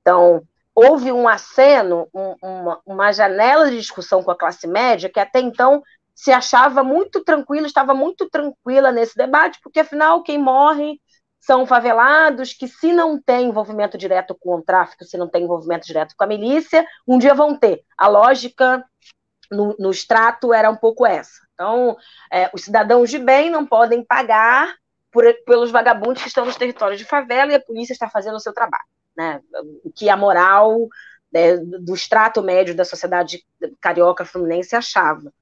Então, 0.00 0.42
houve 0.74 1.12
um 1.12 1.28
aceno, 1.28 2.08
um, 2.14 2.34
uma, 2.42 2.80
uma 2.86 3.12
janela 3.12 3.70
de 3.70 3.78
discussão 3.78 4.22
com 4.22 4.30
a 4.30 4.36
classe 4.38 4.66
média 4.66 5.10
que 5.10 5.20
até 5.20 5.40
então 5.40 5.82
se 6.14 6.30
achava 6.30 6.84
muito 6.84 7.24
tranquila, 7.24 7.66
estava 7.66 7.94
muito 7.94 8.28
tranquila 8.28 8.92
nesse 8.92 9.16
debate, 9.16 9.58
porque 9.62 9.80
afinal 9.80 10.22
quem 10.22 10.38
morre 10.38 11.00
são 11.40 11.64
favelados 11.66 12.52
que, 12.52 12.68
se 12.68 12.92
não 12.92 13.20
tem 13.20 13.48
envolvimento 13.48 13.96
direto 13.96 14.36
com 14.38 14.56
o 14.56 14.62
tráfico, 14.62 15.04
se 15.04 15.16
não 15.16 15.26
tem 15.26 15.44
envolvimento 15.44 15.86
direto 15.86 16.14
com 16.14 16.24
a 16.24 16.26
milícia, 16.26 16.86
um 17.08 17.18
dia 17.18 17.32
vão 17.32 17.56
ter. 17.56 17.82
A 17.96 18.06
lógica 18.08 18.84
no, 19.50 19.74
no 19.78 19.90
extrato 19.90 20.52
era 20.52 20.70
um 20.70 20.76
pouco 20.76 21.06
essa. 21.06 21.40
Então, 21.54 21.96
é, 22.30 22.50
os 22.52 22.64
cidadãos 22.64 23.08
de 23.08 23.18
bem 23.18 23.48
não 23.48 23.64
podem 23.64 24.04
pagar 24.04 24.74
por, 25.10 25.24
pelos 25.46 25.70
vagabundos 25.70 26.20
que 26.20 26.28
estão 26.28 26.44
nos 26.44 26.56
territórios 26.56 26.98
de 26.98 27.06
favela 27.06 27.52
e 27.52 27.54
a 27.54 27.60
polícia 27.60 27.94
está 27.94 28.10
fazendo 28.10 28.36
o 28.36 28.40
seu 28.40 28.52
trabalho 28.52 28.84
né? 29.20 29.40
Que 29.94 30.08
a 30.08 30.16
moral 30.16 30.88
né, 31.30 31.58
do 31.58 31.94
extrato 31.94 32.42
médio 32.42 32.74
da 32.74 32.84
sociedade 32.84 33.44
carioca 33.80 34.24
fluminense 34.24 34.74
achava. 34.74 35.32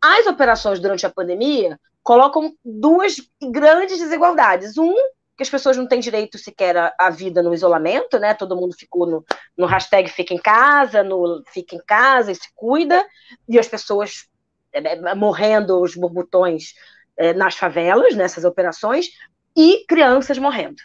As 0.00 0.26
operações 0.26 0.78
durante 0.78 1.06
a 1.06 1.10
pandemia 1.10 1.80
colocam 2.02 2.54
duas 2.62 3.16
grandes 3.40 3.98
desigualdades. 3.98 4.76
Um, 4.76 4.94
que 5.36 5.42
as 5.42 5.50
pessoas 5.50 5.76
não 5.76 5.88
têm 5.88 5.98
direito 5.98 6.38
sequer 6.38 6.76
à, 6.96 7.10
vida 7.10 7.42
no 7.42 7.52
isolamento, 7.52 8.20
né? 8.20 8.34
Todo 8.34 8.54
mundo 8.54 8.76
ficou 8.78 9.04
no, 9.04 9.24
no 9.56 9.66
hashtag 9.66 10.08
fica 10.08 10.32
em 10.32 10.38
casa, 10.38 11.02
no 11.02 11.42
fica 11.48 11.74
em 11.74 11.82
casa 11.84 12.30
e 12.30 12.36
se 12.36 12.48
cuida, 12.54 13.04
e 13.48 13.58
as 13.58 13.66
pessoas 13.66 14.28
é, 14.72 14.78
é, 14.78 15.14
morrendo 15.16 15.80
os 15.80 15.96
borbotões 15.96 16.74
é, 17.16 17.32
nas 17.32 17.56
favelas, 17.56 18.14
nessas 18.14 18.44
operações, 18.44 19.08
e 19.56 19.84
crianças 19.88 20.38
morrendo. 20.38 20.80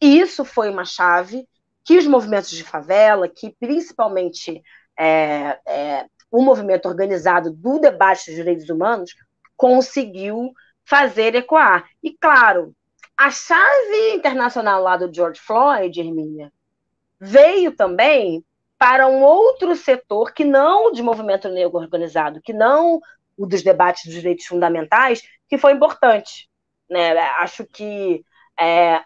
Isso 0.00 0.44
foi 0.44 0.70
uma 0.70 0.84
chave 0.84 1.46
que 1.84 1.96
os 1.96 2.06
movimentos 2.06 2.50
de 2.50 2.62
favela, 2.62 3.28
que 3.28 3.54
principalmente 3.58 4.62
é, 4.98 5.58
é, 5.66 6.06
o 6.30 6.42
movimento 6.42 6.86
organizado 6.86 7.50
do 7.50 7.78
debate 7.78 8.26
dos 8.26 8.34
direitos 8.34 8.68
humanos, 8.68 9.14
conseguiu 9.56 10.52
fazer 10.84 11.34
ecoar. 11.34 11.88
E, 12.02 12.12
claro, 12.12 12.74
a 13.16 13.30
chave 13.30 14.14
internacional 14.14 14.82
lá 14.82 14.96
do 14.96 15.12
George 15.12 15.40
Floyd, 15.40 15.98
Hermínia, 15.98 16.52
veio 17.20 17.72
também 17.74 18.44
para 18.78 19.08
um 19.08 19.22
outro 19.22 19.74
setor 19.74 20.32
que 20.32 20.44
não 20.44 20.92
de 20.92 21.02
movimento 21.02 21.48
negro 21.48 21.78
organizado, 21.78 22.40
que 22.40 22.52
não 22.52 23.00
o 23.36 23.46
dos 23.46 23.62
debates 23.62 24.04
dos 24.04 24.14
direitos 24.14 24.46
fundamentais, 24.46 25.22
que 25.48 25.58
foi 25.58 25.72
importante. 25.72 26.48
Né? 26.88 27.18
Acho 27.18 27.64
que 27.64 28.24
é, 28.58 29.00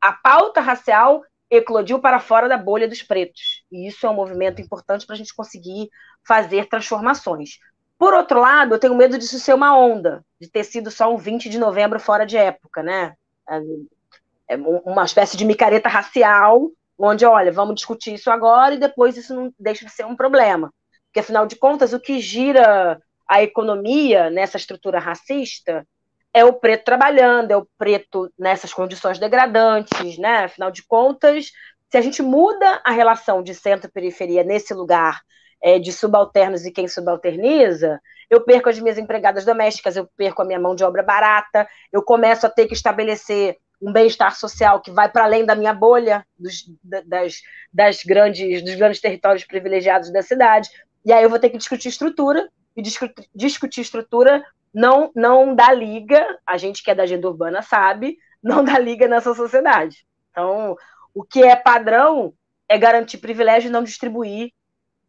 a 0.00 0.12
pauta 0.12 0.60
racial 0.60 1.22
eclodiu 1.50 1.98
para 1.98 2.20
fora 2.20 2.48
da 2.48 2.56
bolha 2.56 2.88
dos 2.88 3.02
pretos. 3.02 3.62
E 3.70 3.86
isso 3.86 4.06
é 4.06 4.10
um 4.10 4.14
movimento 4.14 4.60
importante 4.60 5.06
para 5.06 5.14
a 5.14 5.18
gente 5.18 5.34
conseguir 5.34 5.88
fazer 6.26 6.68
transformações. 6.68 7.58
Por 7.98 8.14
outro 8.14 8.40
lado, 8.40 8.74
eu 8.74 8.78
tenho 8.78 8.94
medo 8.94 9.18
disso 9.18 9.38
ser 9.38 9.54
uma 9.54 9.76
onda, 9.76 10.24
de 10.40 10.50
ter 10.50 10.64
sido 10.64 10.90
só 10.90 11.12
um 11.12 11.16
20 11.16 11.48
de 11.48 11.58
novembro 11.58 12.00
fora 12.00 12.26
de 12.26 12.36
época, 12.36 12.82
né? 12.82 13.14
É, 13.48 14.54
é 14.54 14.56
uma 14.56 15.04
espécie 15.04 15.36
de 15.36 15.44
micareta 15.44 15.88
racial, 15.88 16.70
onde, 16.98 17.24
olha, 17.24 17.52
vamos 17.52 17.76
discutir 17.76 18.14
isso 18.14 18.30
agora 18.30 18.74
e 18.74 18.78
depois 18.78 19.16
isso 19.16 19.34
não 19.34 19.52
deixa 19.58 19.84
de 19.84 19.92
ser 19.92 20.04
um 20.06 20.16
problema. 20.16 20.72
Porque, 21.06 21.20
afinal 21.20 21.46
de 21.46 21.56
contas, 21.56 21.92
o 21.92 22.00
que 22.00 22.18
gira 22.18 23.00
a 23.28 23.42
economia 23.42 24.30
nessa 24.30 24.56
estrutura 24.56 24.98
racista 24.98 25.86
é 26.34 26.44
o 26.44 26.52
preto 26.52 26.84
trabalhando, 26.84 27.52
é 27.52 27.56
o 27.56 27.66
preto 27.78 28.30
nessas 28.36 28.74
condições 28.74 29.20
degradantes, 29.20 30.18
né? 30.18 30.44
Afinal 30.44 30.70
de 30.70 30.84
contas, 30.84 31.52
se 31.88 31.96
a 31.96 32.00
gente 32.00 32.20
muda 32.20 32.82
a 32.84 32.90
relação 32.90 33.40
de 33.40 33.54
centro-periferia 33.54 34.42
nesse 34.42 34.74
lugar 34.74 35.22
é, 35.62 35.78
de 35.78 35.92
subalternos 35.92 36.66
e 36.66 36.72
quem 36.72 36.88
subalterniza, 36.88 38.00
eu 38.28 38.40
perco 38.40 38.68
as 38.68 38.80
minhas 38.80 38.98
empregadas 38.98 39.44
domésticas, 39.44 39.94
eu 39.96 40.08
perco 40.16 40.42
a 40.42 40.44
minha 40.44 40.58
mão 40.58 40.74
de 40.74 40.82
obra 40.82 41.04
barata, 41.04 41.68
eu 41.92 42.02
começo 42.02 42.44
a 42.44 42.50
ter 42.50 42.66
que 42.66 42.74
estabelecer 42.74 43.56
um 43.80 43.92
bem-estar 43.92 44.34
social 44.34 44.80
que 44.80 44.90
vai 44.90 45.08
para 45.08 45.24
além 45.24 45.44
da 45.44 45.54
minha 45.54 45.72
bolha, 45.72 46.26
dos, 46.36 46.64
das, 46.82 47.42
das 47.72 48.02
grandes, 48.02 48.64
dos 48.64 48.74
grandes 48.74 49.00
territórios 49.00 49.44
privilegiados 49.44 50.12
da 50.12 50.22
cidade. 50.22 50.68
E 51.04 51.12
aí 51.12 51.22
eu 51.22 51.30
vou 51.30 51.38
ter 51.38 51.50
que 51.50 51.58
discutir 51.58 51.88
estrutura, 51.88 52.48
e 52.76 52.82
discutir, 52.82 53.28
discutir 53.34 53.80
estrutura 53.82 54.44
não, 54.74 55.12
não 55.14 55.54
dá 55.54 55.72
liga, 55.72 56.38
a 56.44 56.56
gente 56.56 56.82
que 56.82 56.90
é 56.90 56.94
da 56.94 57.04
agenda 57.04 57.28
urbana 57.28 57.62
sabe, 57.62 58.18
não 58.42 58.64
dá 58.64 58.78
liga 58.78 59.06
nessa 59.06 59.32
sociedade. 59.32 60.04
Então, 60.30 60.76
o 61.14 61.22
que 61.22 61.42
é 61.44 61.54
padrão 61.54 62.34
é 62.68 62.76
garantir 62.76 63.18
privilégio 63.18 63.68
e 63.68 63.70
não 63.72 63.84
distribuir 63.84 64.52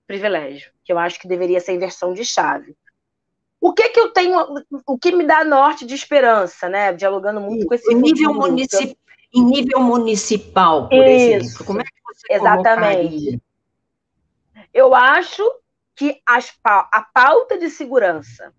privilégio, 0.06 0.72
que 0.84 0.94
eu 0.94 1.00
acho 1.00 1.20
que 1.20 1.28
deveria 1.28 1.60
ser 1.60 1.74
inversão 1.74 2.14
de 2.14 2.24
chave. 2.24 2.76
O 3.60 3.74
que 3.74 3.90
que 3.90 4.00
eu 4.00 4.10
tenho, 4.10 4.38
o 4.86 5.00
que 5.00 5.12
me 5.12 5.26
dá 5.26 5.44
norte 5.44 5.86
de 5.88 5.96
esperança, 5.96 6.70
né? 6.70 6.94
Dialogando 6.94 7.42
muito 7.42 7.66
com 7.66 7.74
esse 7.74 7.92
em 7.92 7.96
nível, 7.96 8.36
municip... 8.36 8.96
em 9.34 9.44
nível 9.44 9.80
municipal, 9.80 10.88
por 10.88 11.04
Isso, 11.04 11.48
exemplo, 11.48 11.66
como 11.66 11.82
é 11.82 11.84
que 11.84 11.92
você 12.06 12.34
Exatamente. 12.34 13.08
Colocaria? 13.08 13.42
Eu 14.72 14.94
acho 14.94 15.44
que 15.96 16.22
as, 16.28 16.54
a 16.64 17.08
pauta 17.12 17.58
de 17.58 17.72
segurança 17.72 18.54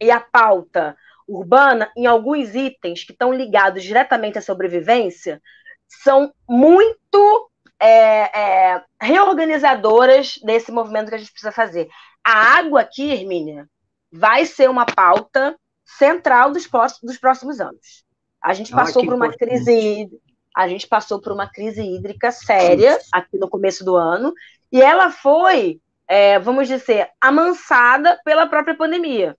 e 0.00 0.10
a 0.10 0.20
pauta 0.20 0.96
urbana, 1.26 1.90
em 1.96 2.06
alguns 2.06 2.54
itens 2.54 3.04
que 3.04 3.12
estão 3.12 3.32
ligados 3.32 3.82
diretamente 3.82 4.38
à 4.38 4.42
sobrevivência, 4.42 5.42
são 5.86 6.32
muito 6.48 7.50
é, 7.80 8.38
é, 8.38 8.82
reorganizadoras 9.00 10.38
desse 10.42 10.72
movimento 10.72 11.08
que 11.08 11.14
a 11.14 11.18
gente 11.18 11.30
precisa 11.30 11.52
fazer. 11.52 11.88
A 12.24 12.58
água 12.58 12.80
aqui, 12.80 13.10
Hermínia, 13.10 13.68
vai 14.10 14.46
ser 14.46 14.70
uma 14.70 14.86
pauta 14.86 15.56
central 15.84 16.50
dos, 16.50 16.68
dos 17.02 17.18
próximos 17.18 17.60
anos. 17.60 18.04
A 18.42 18.54
gente 18.54 18.70
passou 18.70 19.02
ah, 19.02 19.04
por 19.04 19.14
uma 19.14 19.26
importante. 19.26 19.50
crise 19.50 20.10
a 20.56 20.66
gente 20.66 20.88
passou 20.88 21.20
por 21.20 21.32
uma 21.32 21.46
crise 21.46 21.82
hídrica 21.82 22.32
séria 22.32 22.98
aqui 23.12 23.38
no 23.38 23.48
começo 23.48 23.84
do 23.84 23.94
ano 23.94 24.34
e 24.72 24.82
ela 24.82 25.08
foi, 25.08 25.80
é, 26.08 26.36
vamos 26.40 26.66
dizer, 26.66 27.08
amansada 27.20 28.18
pela 28.24 28.44
própria 28.46 28.76
pandemia. 28.76 29.36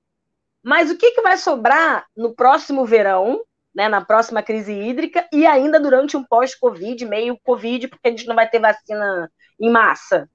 Mas 0.63 0.91
o 0.91 0.97
que, 0.97 1.11
que 1.11 1.21
vai 1.21 1.37
sobrar 1.37 2.05
no 2.15 2.35
próximo 2.35 2.85
verão, 2.85 3.41
né, 3.73 3.87
na 3.87 4.03
próxima 4.03 4.43
crise 4.43 4.73
hídrica 4.73 5.27
e 5.31 5.45
ainda 5.45 5.79
durante 5.79 6.17
um 6.17 6.23
pós-Covid, 6.23 7.05
meio 7.05 7.39
Covid, 7.43 7.87
porque 7.87 8.07
a 8.07 8.11
gente 8.11 8.27
não 8.27 8.35
vai 8.35 8.49
ter 8.49 8.59
vacina 8.59 9.31
em 9.59 9.69
massa? 9.69 10.29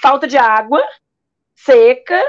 Falta 0.00 0.26
de 0.26 0.36
água, 0.36 0.82
seca, 1.54 2.22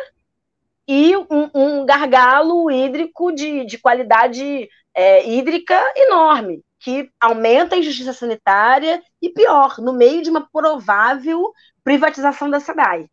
e 0.88 1.16
um, 1.18 1.50
um 1.54 1.86
gargalo 1.86 2.70
hídrico 2.70 3.32
de, 3.32 3.66
de 3.66 3.78
qualidade 3.78 4.70
é, 4.94 5.28
hídrica 5.28 5.82
enorme, 5.96 6.64
que 6.80 7.10
aumenta 7.20 7.76
a 7.76 7.80
injustiça 7.80 8.14
sanitária 8.14 9.02
e, 9.22 9.30
pior, 9.30 9.80
no 9.80 9.94
meio 9.94 10.22
de 10.22 10.30
uma 10.30 10.48
provável 10.52 11.52
privatização 11.84 12.50
da 12.50 12.60
SEDAI. 12.60 13.10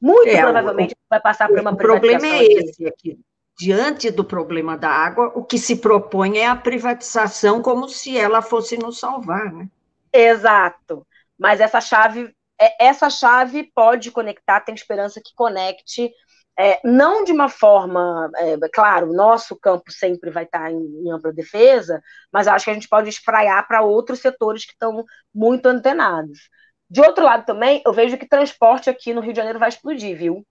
Muito 0.00 0.28
é, 0.28 0.40
provavelmente 0.40 0.94
o, 0.94 0.96
vai 1.08 1.20
passar 1.20 1.48
por 1.48 1.58
uma 1.58 1.72
o 1.72 1.76
privatização. 1.76 2.18
O 2.18 2.20
problema 2.20 2.42
é 2.42 2.44
esse 2.44 2.86
aqui. 2.86 3.18
Diante 3.58 4.10
do 4.10 4.22
problema 4.22 4.76
da 4.76 4.90
água, 4.90 5.32
o 5.34 5.42
que 5.42 5.58
se 5.58 5.76
propõe 5.76 6.38
é 6.38 6.46
a 6.46 6.54
privatização 6.54 7.62
como 7.62 7.88
se 7.88 8.16
ela 8.16 8.42
fosse 8.42 8.76
nos 8.76 8.98
salvar, 8.98 9.52
né? 9.52 9.68
Exato. 10.12 11.06
Mas 11.38 11.60
essa 11.60 11.80
chave, 11.80 12.34
é, 12.60 12.86
essa 12.86 13.08
chave 13.08 13.70
pode 13.74 14.10
conectar, 14.10 14.60
tem 14.60 14.74
esperança 14.74 15.20
que 15.24 15.34
conecte 15.34 16.12
é, 16.58 16.80
não 16.82 17.22
de 17.22 17.32
uma 17.32 17.50
forma, 17.50 18.30
é, 18.36 18.56
claro, 18.72 19.10
o 19.10 19.14
nosso 19.14 19.54
campo 19.56 19.92
sempre 19.92 20.30
vai 20.30 20.44
estar 20.44 20.72
em, 20.72 20.78
em, 21.04 21.10
ampla 21.12 21.30
defesa, 21.30 22.02
mas 22.32 22.48
acho 22.48 22.64
que 22.64 22.70
a 22.70 22.74
gente 22.74 22.88
pode 22.88 23.10
espraiar 23.10 23.66
para 23.68 23.82
outros 23.82 24.20
setores 24.20 24.64
que 24.64 24.72
estão 24.72 25.04
muito 25.34 25.66
antenados. 25.66 26.48
De 26.88 27.00
outro 27.00 27.24
lado 27.24 27.44
também, 27.44 27.82
eu 27.84 27.92
vejo 27.92 28.16
que 28.16 28.28
transporte 28.28 28.88
aqui 28.88 29.12
no 29.12 29.20
Rio 29.20 29.32
de 29.32 29.38
Janeiro 29.38 29.58
vai 29.58 29.68
explodir, 29.68 30.16
viu? 30.16 30.46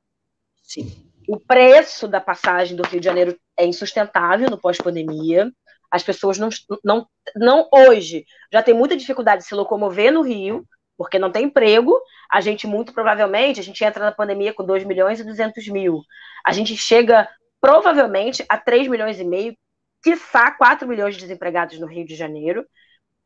Sim. 0.62 0.92
O 1.28 1.40
preço 1.40 2.08
da 2.08 2.20
passagem 2.20 2.76
do 2.76 2.84
Rio 2.84 3.00
de 3.00 3.06
Janeiro 3.06 3.40
é 3.58 3.66
insustentável 3.66 4.50
no 4.50 4.60
pós-pandemia. 4.60 5.52
As 5.90 6.04
pessoas 6.04 6.38
não, 6.38 6.50
não, 6.84 7.08
não 7.36 7.70
hoje 7.72 8.26
já 8.52 8.62
tem 8.62 8.74
muita 8.74 8.98
dificuldade 8.98 9.44
de 9.44 9.48
se 9.48 9.56
locomover 9.56 10.12
no 10.12 10.22
Rio, 10.22 10.66
porque 10.98 11.18
não 11.18 11.32
tem 11.32 11.46
emprego. 11.46 11.98
A 12.30 12.42
gente, 12.42 12.68
muito 12.68 12.94
provavelmente, 12.94 13.60
a 13.60 13.64
gente 13.64 13.84
entra 13.84 14.04
na 14.04 14.12
pandemia 14.12 14.54
com 14.54 14.66
2 14.66 14.84
milhões 14.84 15.20
e 15.20 15.24
200 15.24 15.68
mil. 15.70 16.02
A 16.46 16.52
gente 16.52 16.76
chega, 16.76 17.30
provavelmente, 17.62 18.46
a 18.50 18.58
3 18.58 18.88
milhões 18.88 19.20
e 19.20 19.24
meio, 19.24 19.56
quiçá 20.04 20.52
4 20.52 20.88
milhões 20.88 21.16
de 21.16 21.22
desempregados 21.22 21.80
no 21.80 21.88
Rio 21.88 22.06
de 22.06 22.16
Janeiro. 22.16 22.66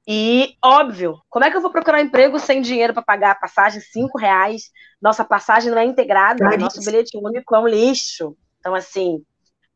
E, 0.08 0.56
óbvio, 0.64 1.22
como 1.30 1.46
é 1.46 1.52
que 1.52 1.58
eu 1.58 1.62
vou 1.62 1.72
procurar 1.72 2.02
emprego 2.02 2.40
sem 2.40 2.62
dinheiro 2.62 2.94
para 2.94 3.04
pagar 3.04 3.32
a 3.32 3.36
passagem? 3.36 3.80
5 3.80 4.18
reais. 4.18 4.72
Nossa 5.02 5.24
passagem 5.24 5.72
não 5.72 5.78
é 5.78 5.86
integrada, 5.86 6.54
é 6.54 6.58
nosso 6.58 6.84
bilhete 6.84 7.18
único 7.18 7.56
é 7.56 7.60
um 7.60 7.68
lixo. 7.68 8.36
Então, 8.60 8.74
assim, 8.74 9.24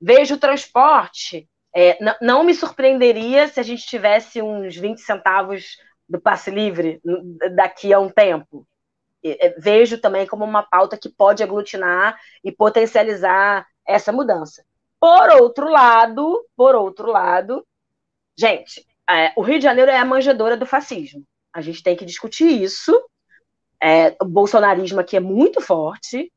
vejo 0.02 0.36
o 0.36 0.40
transporte. 0.40 1.48
É, 1.76 1.98
não 2.22 2.44
me 2.44 2.54
surpreenderia 2.54 3.48
se 3.48 3.60
a 3.60 3.64
gente 3.64 3.86
tivesse 3.86 4.42
uns 4.42 4.76
20 4.76 5.00
centavos 5.00 5.78
do 6.08 6.20
passe 6.20 6.52
livre 6.52 7.02
daqui 7.56 7.94
a 7.94 8.00
um 8.00 8.10
tempo. 8.10 8.68
É, 9.24 9.56
vejo 9.58 9.98
também 9.98 10.28
como 10.28 10.44
uma 10.44 10.64
pauta 10.64 10.98
que 10.98 11.10
pode 11.10 11.42
aglutinar 11.42 12.20
e 12.44 12.52
potencializar 12.52 13.66
essa 13.88 14.12
mudança. 14.12 14.64
Por 15.00 15.30
outro 15.42 15.70
lado, 15.70 16.46
por 16.56 16.76
outro 16.76 17.10
lado, 17.10 17.66
gente, 18.38 18.86
é, 19.10 19.34
o 19.36 19.42
Rio 19.42 19.58
de 19.58 19.64
Janeiro 19.64 19.92
é 19.92 19.98
a 19.98 20.06
manjedora 20.06 20.56
do 20.56 20.66
fascismo. 20.66 21.24
A 21.54 21.62
gente 21.62 21.84
tem 21.84 21.96
que 21.96 22.06
discutir 22.06 22.62
isso. 22.62 23.00
É, 23.82 24.16
o 24.22 24.26
bolsonarismo 24.26 25.00
aqui 25.00 25.18
é 25.18 25.20
muito 25.20 25.62
forte. 25.62 26.32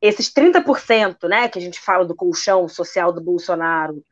Esses 0.00 0.32
30%, 0.32 1.28
né, 1.28 1.48
que 1.48 1.58
a 1.58 1.62
gente 1.62 1.80
fala 1.80 2.04
do 2.04 2.14
colchão 2.14 2.68
social 2.68 3.12
do 3.12 3.20
Bolsonaro, 3.20 4.02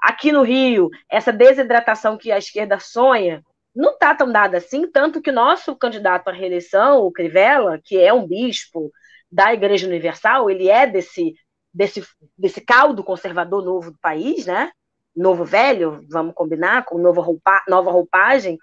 aqui 0.00 0.32
no 0.32 0.42
Rio, 0.42 0.90
essa 1.10 1.32
desidratação 1.32 2.16
que 2.16 2.32
a 2.32 2.38
esquerda 2.38 2.78
sonha, 2.78 3.42
não 3.74 3.92
está 3.92 4.14
tão 4.14 4.32
dada 4.32 4.56
assim, 4.56 4.90
tanto 4.90 5.20
que 5.20 5.30
o 5.30 5.34
nosso 5.34 5.76
candidato 5.76 6.28
à 6.28 6.32
reeleição, 6.32 7.00
o 7.00 7.12
Crivella, 7.12 7.78
que 7.84 7.98
é 7.98 8.12
um 8.12 8.26
bispo 8.26 8.90
da 9.30 9.52
Igreja 9.52 9.86
Universal, 9.86 10.48
ele 10.50 10.68
é 10.68 10.86
desse, 10.86 11.34
desse, 11.72 12.02
desse 12.38 12.60
caldo 12.60 13.04
conservador 13.04 13.62
novo 13.62 13.90
do 13.90 13.98
país, 13.98 14.46
né? 14.46 14.72
Novo 15.16 15.44
velho, 15.44 16.04
vamos 16.10 16.34
combinar, 16.34 16.84
com 16.84 16.98
nova, 16.98 17.22
roupa, 17.22 17.62
nova 17.66 17.90
roupagem, 17.90 18.58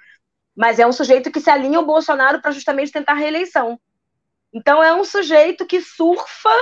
mas 0.55 0.77
é 0.77 0.85
um 0.85 0.91
sujeito 0.91 1.31
que 1.31 1.39
se 1.39 1.49
alinha 1.49 1.79
ao 1.79 1.85
Bolsonaro 1.85 2.41
para 2.41 2.51
justamente 2.51 2.91
tentar 2.91 3.13
a 3.13 3.15
reeleição. 3.15 3.79
Então 4.53 4.83
é 4.83 4.93
um 4.93 5.03
sujeito 5.03 5.65
que 5.65 5.81
surfa 5.81 6.53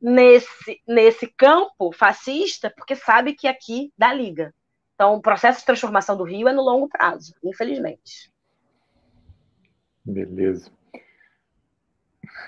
nesse, 0.00 0.80
nesse 0.86 1.26
campo 1.28 1.92
fascista, 1.92 2.72
porque 2.76 2.96
sabe 2.96 3.34
que 3.34 3.46
aqui 3.46 3.92
dá 3.96 4.12
liga. 4.12 4.52
Então, 4.94 5.14
o 5.14 5.22
processo 5.22 5.60
de 5.60 5.66
transformação 5.66 6.16
do 6.16 6.24
Rio 6.24 6.48
é 6.48 6.52
no 6.52 6.62
longo 6.62 6.88
prazo, 6.88 7.32
infelizmente. 7.44 8.32
Beleza. 10.04 10.72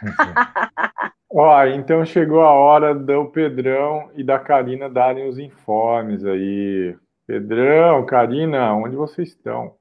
Ó, 1.32 1.64
então 1.66 2.04
chegou 2.04 2.40
a 2.40 2.50
hora 2.50 2.94
do 2.94 3.26
Pedrão 3.26 4.10
e 4.14 4.24
da 4.24 4.38
Karina 4.38 4.88
darem 4.88 5.28
os 5.28 5.38
informes 5.38 6.24
aí. 6.24 6.96
Pedrão, 7.26 8.04
Karina, 8.04 8.74
onde 8.74 8.96
vocês 8.96 9.28
estão? 9.28 9.76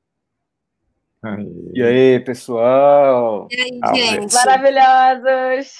Aí. 1.24 1.72
E 1.74 1.82
aí, 1.82 2.20
pessoal? 2.20 3.48
E 3.50 3.60
aí, 3.60 3.80
ah, 3.84 3.94
gente? 3.94 4.34
Maravilhosos! 4.34 5.74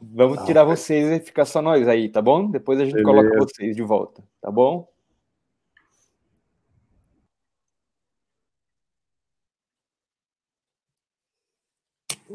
Vamos 0.00 0.44
tirar 0.44 0.64
vocês 0.64 1.10
e 1.10 1.20
ficar 1.20 1.44
só 1.44 1.60
nós 1.60 1.88
aí, 1.88 2.08
tá 2.08 2.22
bom? 2.22 2.48
Depois 2.48 2.78
a 2.80 2.84
gente 2.84 2.94
Beleza. 2.94 3.10
coloca 3.10 3.38
vocês 3.38 3.74
de 3.74 3.82
volta, 3.82 4.22
tá 4.40 4.50
bom? 4.50 4.88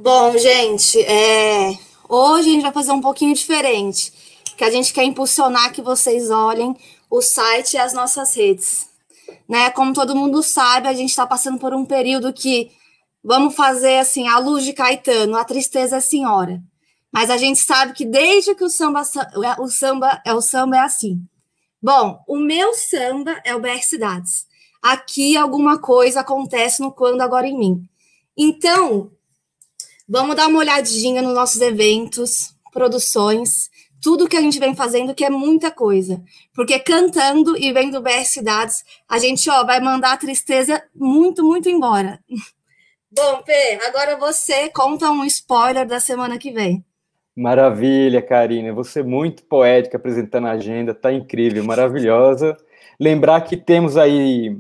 Bom, 0.04 0.36
gente, 0.36 1.00
é... 1.04 1.78
hoje 2.10 2.50
a 2.50 2.54
gente 2.54 2.64
vai 2.64 2.72
fazer 2.72 2.92
um 2.92 3.02
pouquinho 3.02 3.36
diferente, 3.36 4.12
que 4.58 4.64
a 4.64 4.72
gente 4.72 4.92
quer 4.92 5.04
impulsionar 5.04 5.72
que 5.72 5.80
vocês 5.80 6.32
olhem 6.32 6.76
o 7.08 7.22
site 7.22 7.76
e 7.76 7.78
as 7.78 7.94
nossas 7.94 8.36
redes. 8.36 8.90
Né? 9.48 9.70
Como 9.70 9.94
todo 9.94 10.16
mundo 10.16 10.42
sabe, 10.42 10.88
a 10.88 10.94
gente 10.94 11.12
está 11.12 11.28
passando 11.28 11.60
por 11.60 11.72
um 11.76 11.86
período 11.86 12.34
que 12.34 12.72
vamos 13.24 13.54
fazer 13.54 14.00
assim, 14.00 14.28
a 14.28 14.40
luz 14.40 14.66
de 14.66 14.74
Caetano, 14.74 15.38
a 15.38 15.46
tristeza 15.46 15.98
é 15.98 16.02
senhora. 16.02 16.60
Mas 17.12 17.30
a 17.30 17.38
gente 17.38 17.60
sabe 17.60 17.94
que 17.94 18.04
desde 18.04 18.56
que 18.56 18.64
o 18.64 18.70
samba, 18.70 19.04
o 19.60 19.68
samba 19.68 20.20
é 20.26 20.34
o 20.34 20.42
samba 20.42 20.78
é 20.78 20.80
assim. 20.80 21.24
Bom, 21.80 22.20
o 22.28 22.40
meu 22.40 22.74
samba 22.74 23.40
é 23.46 23.54
o 23.54 23.62
BR 23.62 23.84
Cidades. 23.84 24.48
Aqui 24.82 25.38
alguma 25.38 25.78
coisa 25.78 26.22
acontece 26.22 26.82
no 26.82 26.92
quando 26.92 27.22
agora 27.22 27.48
em 27.48 27.56
mim. 27.56 27.88
Então, 28.36 29.12
Vamos 30.08 30.36
dar 30.36 30.48
uma 30.48 30.60
olhadinha 30.60 31.22
nos 31.22 31.34
nossos 31.34 31.62
eventos, 31.62 32.56
produções, 32.72 33.70
tudo 34.02 34.28
que 34.28 34.36
a 34.36 34.42
gente 34.42 34.60
vem 34.60 34.76
fazendo, 34.76 35.14
que 35.14 35.24
é 35.24 35.30
muita 35.30 35.70
coisa. 35.70 36.22
Porque 36.54 36.80
cantando 36.80 37.56
e 37.58 37.72
vendo 37.72 38.02
BR 38.02 38.26
Cidades, 38.26 38.84
a 39.08 39.20
gente 39.20 39.50
ó, 39.50 39.64
vai 39.64 39.80
mandar 39.80 40.14
a 40.14 40.18
tristeza 40.18 40.84
muito, 40.96 41.44
muito 41.44 41.70
embora. 41.70 42.20
Bom, 43.14 43.44
Pê, 43.44 43.78
agora 43.86 44.16
você 44.16 44.70
conta 44.70 45.12
um 45.12 45.26
spoiler 45.26 45.86
da 45.86 46.00
semana 46.00 46.38
que 46.38 46.50
vem. 46.50 46.84
Maravilha, 47.36 48.22
Karina. 48.22 48.74
Você 48.74 49.02
é 49.02 49.04
muito 49.04 49.44
poética 49.44 49.98
apresentando 49.98 50.48
a 50.48 50.52
agenda, 50.52 50.94
tá 50.94 51.12
incrível, 51.12 51.64
maravilhosa. 51.64 52.58
Lembrar 53.00 53.42
que 53.42 53.58
temos 53.58 53.98
aí 53.98 54.58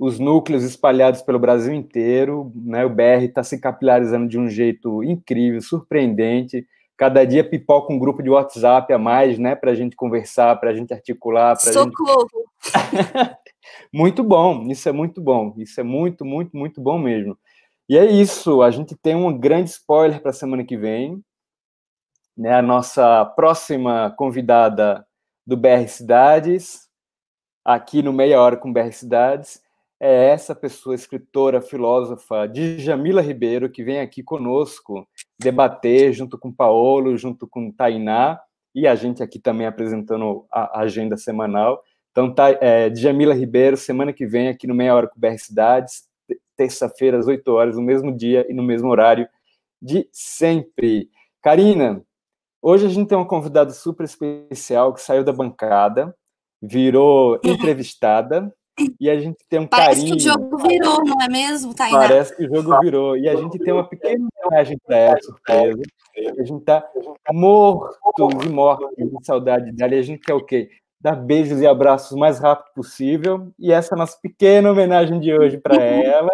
os 0.00 0.18
núcleos 0.18 0.64
espalhados 0.64 1.20
pelo 1.20 1.38
Brasil 1.38 1.74
inteiro, 1.74 2.50
né? 2.56 2.86
O 2.86 2.88
BR 2.88 3.24
está 3.24 3.44
se 3.44 3.60
capilarizando 3.60 4.26
de 4.26 4.38
um 4.38 4.48
jeito 4.48 5.04
incrível, 5.04 5.60
surpreendente. 5.60 6.66
Cada 6.96 7.22
dia 7.26 7.44
pipoca 7.44 7.92
um 7.92 7.98
grupo 7.98 8.22
de 8.22 8.30
WhatsApp 8.30 8.90
a 8.94 8.98
mais, 8.98 9.38
né? 9.38 9.54
Para 9.54 9.72
a 9.72 9.74
gente 9.74 9.94
conversar, 9.94 10.58
para 10.58 10.70
a 10.70 10.74
gente 10.74 10.94
articular. 10.94 11.54
Pra 11.54 11.70
Socorro! 11.70 12.26
Gente... 12.64 13.36
muito 13.92 14.24
bom, 14.24 14.66
isso 14.70 14.88
é 14.88 14.92
muito 14.92 15.20
bom. 15.20 15.52
Isso 15.58 15.78
é 15.78 15.84
muito, 15.84 16.24
muito, 16.24 16.56
muito 16.56 16.80
bom 16.80 16.98
mesmo. 16.98 17.36
E 17.86 17.98
é 17.98 18.06
isso, 18.06 18.62
a 18.62 18.70
gente 18.70 18.96
tem 18.96 19.14
um 19.14 19.36
grande 19.36 19.68
spoiler 19.68 20.22
para 20.22 20.30
a 20.30 20.34
semana 20.34 20.64
que 20.64 20.78
vem. 20.78 21.22
Né? 22.34 22.54
A 22.54 22.62
nossa 22.62 23.22
próxima 23.36 24.14
convidada 24.16 25.06
do 25.46 25.58
BR 25.58 25.86
Cidades, 25.88 26.88
aqui 27.62 28.02
no 28.02 28.14
Meia 28.14 28.40
Hora 28.40 28.56
com 28.56 28.72
BR 28.72 28.92
Cidades, 28.92 29.60
é 30.00 30.30
essa 30.30 30.54
pessoa, 30.54 30.94
escritora, 30.94 31.60
filósofa, 31.60 32.48
Djamila 32.48 33.20
Ribeiro, 33.20 33.68
que 33.68 33.84
vem 33.84 34.00
aqui 34.00 34.22
conosco 34.22 35.06
debater 35.38 36.12
junto 36.14 36.38
com 36.38 36.50
Paolo, 36.50 37.18
junto 37.18 37.46
com 37.46 37.70
Tainá, 37.70 38.40
e 38.74 38.86
a 38.86 38.94
gente 38.94 39.22
aqui 39.22 39.38
também 39.38 39.66
apresentando 39.66 40.46
a 40.50 40.80
agenda 40.80 41.18
semanal. 41.18 41.82
Então, 42.10 42.32
tá, 42.32 42.50
é, 42.60 42.88
Djamila 42.88 43.34
Ribeiro, 43.34 43.76
semana 43.76 44.12
que 44.12 44.26
vem, 44.26 44.48
aqui 44.48 44.66
no 44.66 44.74
Meia 44.74 44.94
Hora 44.94 45.06
com 45.06 45.20
BR 45.20 45.36
Cidades, 45.38 46.08
terça-feira, 46.56 47.18
às 47.18 47.26
8 47.26 47.46
horas, 47.48 47.76
no 47.76 47.82
mesmo 47.82 48.16
dia 48.16 48.46
e 48.48 48.54
no 48.54 48.62
mesmo 48.62 48.88
horário 48.88 49.28
de 49.82 50.08
sempre. 50.12 51.10
Karina, 51.42 52.02
hoje 52.62 52.86
a 52.86 52.88
gente 52.88 53.08
tem 53.08 53.18
uma 53.18 53.28
convidada 53.28 53.70
super 53.70 54.04
especial 54.04 54.94
que 54.94 55.00
saiu 55.00 55.24
da 55.24 55.32
bancada, 55.32 56.14
virou 56.60 57.38
entrevistada, 57.44 58.52
e 58.98 59.10
a 59.10 59.18
gente 59.18 59.38
tem 59.48 59.60
um 59.60 59.66
Parece 59.66 60.00
carinho. 60.00 60.10
Parece 60.10 60.24
que 60.24 60.30
o 60.30 60.32
jogo 60.32 60.68
virou, 60.68 61.04
não 61.04 61.20
é 61.20 61.28
mesmo, 61.28 61.74
Tainá? 61.74 61.98
Parece 61.98 62.36
que 62.36 62.44
o 62.44 62.54
jogo 62.54 62.80
virou. 62.80 63.16
E 63.16 63.28
a 63.28 63.36
gente 63.36 63.58
tem 63.58 63.72
uma 63.72 63.88
pequena 63.88 64.26
homenagem 64.44 64.78
para 64.86 64.96
ela, 64.96 65.22
surpresa. 65.22 65.82
A 66.16 66.44
gente 66.44 66.60
está 66.60 66.84
morto 67.32 68.28
e 68.44 68.48
morto 68.48 68.88
de 68.96 69.26
saudade 69.26 69.72
dela. 69.72 69.94
E 69.94 69.98
a 69.98 70.02
gente 70.02 70.20
quer 70.20 70.34
o 70.34 70.44
quê? 70.44 70.70
Dar 71.00 71.16
beijos 71.16 71.60
e 71.60 71.66
abraços 71.66 72.12
o 72.12 72.18
mais 72.18 72.38
rápido 72.38 72.72
possível. 72.74 73.52
E 73.58 73.72
essa 73.72 73.94
é 73.94 73.96
a 73.96 73.98
nossa 73.98 74.18
pequena 74.20 74.70
homenagem 74.70 75.18
de 75.20 75.32
hoje 75.32 75.58
para 75.58 75.76
ela. 75.76 76.30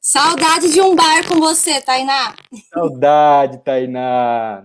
Saudade 0.00 0.72
de 0.72 0.80
um 0.80 0.94
bar 0.94 1.28
com 1.28 1.40
você, 1.40 1.80
Tainá. 1.80 2.34
Saudade, 2.72 3.58
Tainá. 3.58 4.64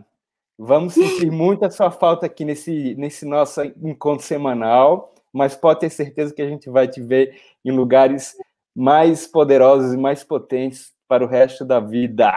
Vamos 0.57 0.93
sentir 0.93 1.31
muito 1.31 1.65
a 1.65 1.71
sua 1.71 1.89
falta 1.89 2.27
aqui 2.27 2.45
nesse, 2.45 2.93
nesse 2.95 3.25
nosso 3.25 3.61
encontro 3.63 4.25
semanal 4.25 5.11
mas 5.33 5.55
pode 5.55 5.81
ter 5.81 5.89
certeza 5.89 6.33
que 6.33 6.41
a 6.41 6.47
gente 6.47 6.69
vai 6.69 6.87
te 6.87 7.01
ver 7.01 7.39
em 7.63 7.71
lugares 7.71 8.35
mais 8.75 9.27
poderosos 9.27 9.93
e 9.93 9.97
mais 9.97 10.23
potentes 10.23 10.93
para 11.07 11.23
o 11.23 11.27
resto 11.27 11.65
da 11.65 11.79
vida, 11.79 12.31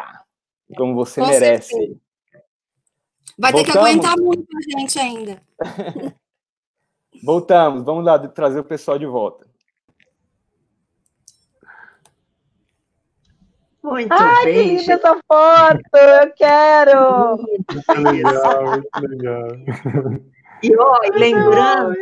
como 0.76 0.94
você 0.94 1.20
Com 1.20 1.28
merece. 1.28 1.70
Certeza. 1.70 2.00
Vai 3.38 3.52
Voltamos. 3.52 3.66
ter 3.66 3.72
que 3.72 3.78
aguentar 3.78 4.16
muito 4.16 4.46
a 4.56 4.78
gente 4.78 4.98
ainda. 4.98 5.42
Voltamos, 7.22 7.84
vamos 7.84 8.04
lá 8.04 8.18
trazer 8.28 8.58
o 8.60 8.64
pessoal 8.64 8.98
de 8.98 9.06
volta. 9.06 9.46
Muito 13.82 14.12
Ai, 14.12 14.44
bem. 14.46 14.54
que 14.54 14.76
linda 14.80 14.92
essa 14.94 15.20
foto! 15.28 15.80
Eu 15.94 16.32
quero! 16.34 17.36
Muito 17.36 18.02
legal, 18.02 18.70
muito 18.70 19.08
legal. 19.08 19.48
E 20.64 20.74
ó, 20.78 20.98
lembrando, 21.12 21.94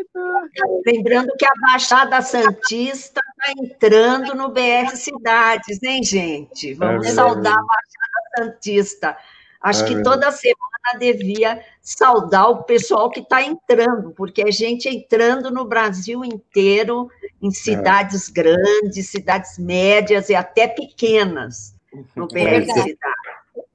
lembrando 0.87 1.33
que 1.37 1.45
a 1.45 1.53
Baixada 1.61 2.23
Santista 2.23 3.21
está 3.21 3.53
entrando 3.61 4.37
no 4.37 4.51
BR 4.51 4.95
Cidades, 4.95 5.83
hein, 5.83 6.01
gente? 6.05 6.73
Vamos 6.75 7.09
é 7.09 7.11
saudar 7.11 7.55
a 7.55 7.65
Baixada 7.65 8.53
Santista. 8.53 9.17
Acho 9.61 9.83
é 9.85 9.89
que 9.89 10.03
toda 10.03 10.31
semana 10.31 10.99
devia 10.99 11.61
saudar 11.81 12.51
o 12.51 12.63
pessoal 12.63 13.11
que 13.11 13.19
está 13.19 13.43
entrando, 13.43 14.13
porque 14.13 14.43
é 14.43 14.53
gente 14.53 14.89
entrando 14.89 15.51
no 15.51 15.65
Brasil 15.65 16.25
inteiro, 16.25 17.09
em 17.41 17.49
é. 17.49 17.51
cidades 17.51 18.29
é. 18.29 18.33
grandes, 18.33 19.09
cidades 19.09 19.59
médias 19.59 20.29
e 20.29 20.37
até 20.37 20.69
pequenas, 20.69 21.75
no 22.15 22.29
BR 22.29 22.39
é 22.39 22.65
Cidades. 22.65 22.99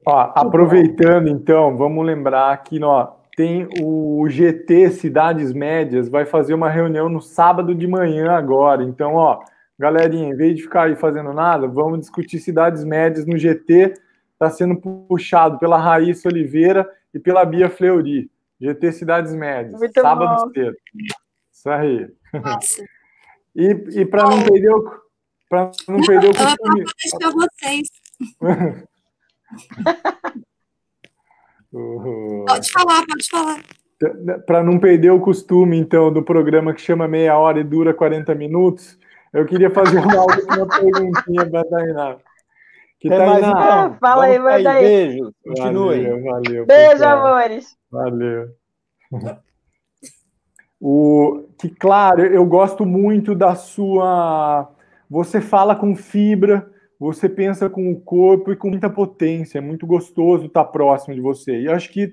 Ó, 0.05 0.31
aproveitando, 0.33 1.27
então, 1.27 1.75
vamos 1.75 2.05
lembrar 2.05 2.63
que 2.63 2.79
nós 2.79 3.09
tem 3.37 3.69
o 3.79 4.27
GT 4.27 4.89
Cidades 4.89 5.53
Médias, 5.53 6.09
vai 6.09 6.25
fazer 6.25 6.55
uma 6.55 6.71
reunião 6.71 7.07
no 7.07 7.21
sábado 7.21 7.75
de 7.75 7.85
manhã 7.85 8.31
agora. 8.31 8.83
Então, 8.83 9.13
ó, 9.13 9.45
galerinha, 9.77 10.29
em 10.29 10.35
vez 10.35 10.55
de 10.55 10.63
ficar 10.63 10.85
aí 10.85 10.95
fazendo 10.95 11.31
nada, 11.31 11.67
vamos 11.67 11.99
discutir 11.99 12.39
cidades 12.39 12.83
médias 12.83 13.27
no 13.27 13.37
GT. 13.37 13.93
Está 14.33 14.49
sendo 14.49 14.75
puxado 15.07 15.59
pela 15.59 15.77
Raíssa 15.77 16.27
Oliveira 16.27 16.89
e 17.13 17.19
pela 17.19 17.45
Bia 17.45 17.69
Fleury. 17.69 18.27
GT 18.59 18.91
Cidades 18.91 19.35
Médias, 19.35 19.79
Muito 19.79 20.01
sábado 20.01 20.45
bom. 20.45 20.51
cedo. 20.51 20.75
Isso 21.53 21.69
aí. 21.69 22.11
Nossa. 22.33 22.83
E, 23.55 23.67
e 24.01 24.05
para 24.05 24.23
não 24.23 24.41
perder 24.41 24.73
o 24.73 25.07
para 25.47 25.71
não, 25.87 25.97
não 25.97 26.05
perder 26.07 26.29
o 26.29 26.33
costume. 26.33 26.85
Eu 27.21 27.31
para 28.41 28.83
Pode 31.71 32.71
falar, 32.71 33.03
pode 33.05 33.29
falar. 33.29 33.63
Para 34.45 34.63
não 34.63 34.79
perder 34.79 35.11
o 35.11 35.19
costume, 35.19 35.77
então, 35.77 36.11
do 36.11 36.23
programa 36.23 36.73
que 36.73 36.81
chama 36.81 37.07
Meia 37.07 37.37
Hora 37.37 37.59
e 37.59 37.63
dura 37.63 37.93
40 37.93 38.33
minutos, 38.35 38.97
Eu 39.33 39.45
queria 39.45 39.69
fazer 39.69 39.99
uma 39.99 40.21
última 40.23 40.67
perguntinha 40.67 41.49
para 41.49 41.61
a 41.61 41.65
Tainá. 41.65 42.17
Que 42.99 43.07
Até 43.07 43.25
mais, 43.25 43.47
então. 43.47 43.97
Fala 43.99 44.25
aí, 44.25 44.39
manda 44.39 44.71
aí. 44.71 44.83
Beijo. 44.83 45.33
Continue. 45.45 46.03
Valeu, 46.03 46.23
valeu. 46.23 46.65
Beijo, 46.65 46.91
pessoal. 46.91 47.25
amores. 47.25 47.77
Valeu. 47.91 48.47
O, 50.79 51.43
que, 51.59 51.69
claro, 51.69 52.25
eu 52.25 52.45
gosto 52.45 52.85
muito 52.85 53.35
da 53.35 53.55
sua. 53.55 54.69
Você 55.09 55.39
fala 55.41 55.75
com 55.75 55.95
fibra, 55.95 56.69
você 56.99 57.29
pensa 57.29 57.69
com 57.69 57.91
o 57.91 57.99
corpo 57.99 58.51
e 58.51 58.55
com 58.55 58.69
muita 58.69 58.89
potência. 58.89 59.59
É 59.59 59.61
muito 59.61 59.85
gostoso 59.85 60.47
estar 60.47 60.65
próximo 60.65 61.13
de 61.13 61.21
você. 61.21 61.61
E 61.61 61.69
acho 61.69 61.89
que 61.89 62.05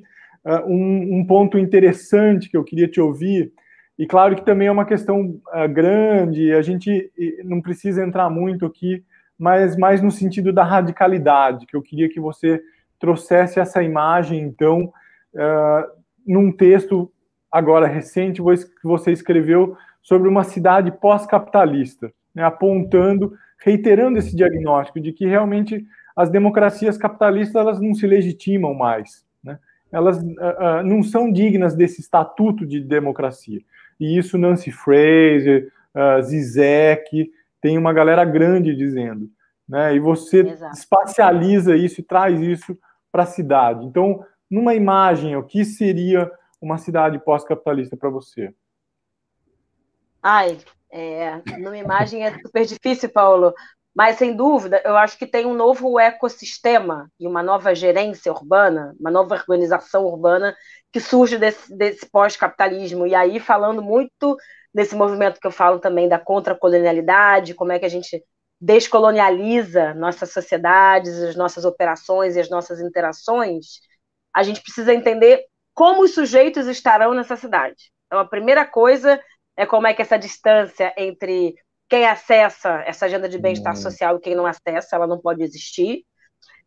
uh, 0.44 0.66
um, 0.66 1.18
um, 1.18 1.26
ponto 1.26 1.58
interessante 1.58 2.48
que 2.48 2.56
eu 2.56 2.64
queria 2.64 2.88
te 2.88 3.00
ouvir, 3.00 3.52
e 3.98 4.06
claro 4.06 4.34
que 4.34 4.44
também 4.44 4.68
é 4.68 4.72
uma 4.72 4.84
questão 4.84 5.40
uh, 5.54 5.68
grande, 5.68 6.52
a 6.52 6.62
gente 6.62 7.10
não 7.44 7.60
precisa 7.60 8.04
entrar 8.04 8.28
muito 8.28 8.66
aqui, 8.66 9.04
mas 9.38 9.76
mais 9.76 10.02
no 10.02 10.10
sentido 10.10 10.52
da 10.52 10.64
radicalidade, 10.64 11.66
que 11.66 11.76
eu 11.76 11.82
queria 11.82 12.08
que 12.08 12.20
você 12.20 12.60
trouxesse 12.98 13.58
essa 13.58 13.82
imagem, 13.82 14.40
então, 14.40 14.92
uh, 15.34 16.02
num 16.26 16.52
texto 16.52 17.10
agora 17.50 17.86
recente 17.86 18.42
que 18.42 18.88
você 18.88 19.12
escreveu 19.12 19.76
sobre 20.02 20.28
uma 20.28 20.44
cidade 20.44 20.90
pós-capitalista, 20.90 22.12
né, 22.34 22.42
apontando, 22.42 23.32
reiterando 23.64 24.18
esse 24.18 24.36
diagnóstico 24.36 25.00
de 25.00 25.10
que 25.10 25.26
realmente 25.26 25.86
as 26.14 26.28
democracias 26.28 26.98
capitalistas 26.98 27.56
elas 27.56 27.80
não 27.80 27.94
se 27.94 28.06
legitimam 28.06 28.74
mais, 28.74 29.24
né? 29.42 29.58
elas 29.90 30.18
uh, 30.18 30.20
uh, 30.20 30.82
não 30.84 31.02
são 31.02 31.32
dignas 31.32 31.74
desse 31.74 32.02
estatuto 32.02 32.66
de 32.66 32.78
democracia. 32.78 33.62
E 33.98 34.18
isso 34.18 34.36
Nancy 34.36 34.70
Fraser, 34.70 35.72
uh, 35.94 36.22
Zizek, 36.22 37.32
tem 37.58 37.78
uma 37.78 37.94
galera 37.94 38.22
grande 38.22 38.76
dizendo. 38.76 39.30
Né? 39.66 39.96
E 39.96 39.98
você 39.98 40.40
Exato. 40.40 40.74
espacializa 40.74 41.74
isso 41.74 42.02
e 42.02 42.04
traz 42.04 42.38
isso 42.40 42.78
para 43.10 43.22
a 43.22 43.26
cidade. 43.26 43.86
Então, 43.86 44.22
numa 44.50 44.74
imagem, 44.74 45.36
o 45.36 45.42
que 45.42 45.64
seria 45.64 46.30
uma 46.60 46.76
cidade 46.76 47.18
pós-capitalista 47.18 47.96
para 47.96 48.10
você? 48.10 48.52
Ai, 50.22 50.58
é, 50.94 51.42
numa 51.58 51.76
imagem 51.76 52.24
é 52.24 52.38
super 52.38 52.64
difícil, 52.64 53.08
Paulo, 53.08 53.52
mas 53.92 54.16
sem 54.16 54.34
dúvida, 54.34 54.80
eu 54.84 54.96
acho 54.96 55.18
que 55.18 55.26
tem 55.26 55.44
um 55.44 55.54
novo 55.54 55.98
ecossistema 55.98 57.10
e 57.18 57.26
uma 57.26 57.42
nova 57.42 57.74
gerência 57.74 58.32
urbana, 58.32 58.94
uma 58.98 59.10
nova 59.10 59.34
organização 59.34 60.04
urbana 60.04 60.56
que 60.92 61.00
surge 61.00 61.36
desse, 61.36 61.76
desse 61.76 62.06
pós-capitalismo. 62.06 63.08
E 63.08 63.14
aí, 63.14 63.40
falando 63.40 63.82
muito 63.82 64.36
nesse 64.72 64.94
movimento 64.94 65.40
que 65.40 65.46
eu 65.46 65.50
falo 65.50 65.80
também 65.80 66.08
da 66.08 66.18
contra-colonialidade, 66.18 67.54
como 67.54 67.72
é 67.72 67.78
que 67.80 67.86
a 67.86 67.90
gente 67.90 68.22
descolonializa 68.60 69.94
nossas 69.94 70.32
sociedades, 70.32 71.20
as 71.20 71.34
nossas 71.34 71.64
operações 71.64 72.36
e 72.36 72.40
as 72.40 72.48
nossas 72.48 72.80
interações, 72.80 73.80
a 74.32 74.44
gente 74.44 74.62
precisa 74.62 74.94
entender 74.94 75.44
como 75.74 76.02
os 76.02 76.14
sujeitos 76.14 76.68
estarão 76.68 77.14
nessa 77.14 77.36
cidade. 77.36 77.92
Então, 78.06 78.18
a 78.20 78.24
primeira 78.24 78.64
coisa 78.64 79.20
é 79.56 79.66
como 79.66 79.86
é 79.86 79.94
que 79.94 80.02
essa 80.02 80.18
distância 80.18 80.92
entre 80.96 81.54
quem 81.88 82.06
acessa 82.06 82.82
essa 82.86 83.06
agenda 83.06 83.28
de 83.28 83.38
bem-estar 83.38 83.74
hum. 83.74 83.76
social 83.76 84.16
e 84.16 84.20
quem 84.20 84.34
não 84.34 84.46
acessa, 84.46 84.96
ela 84.96 85.06
não 85.06 85.20
pode 85.20 85.42
existir. 85.42 86.04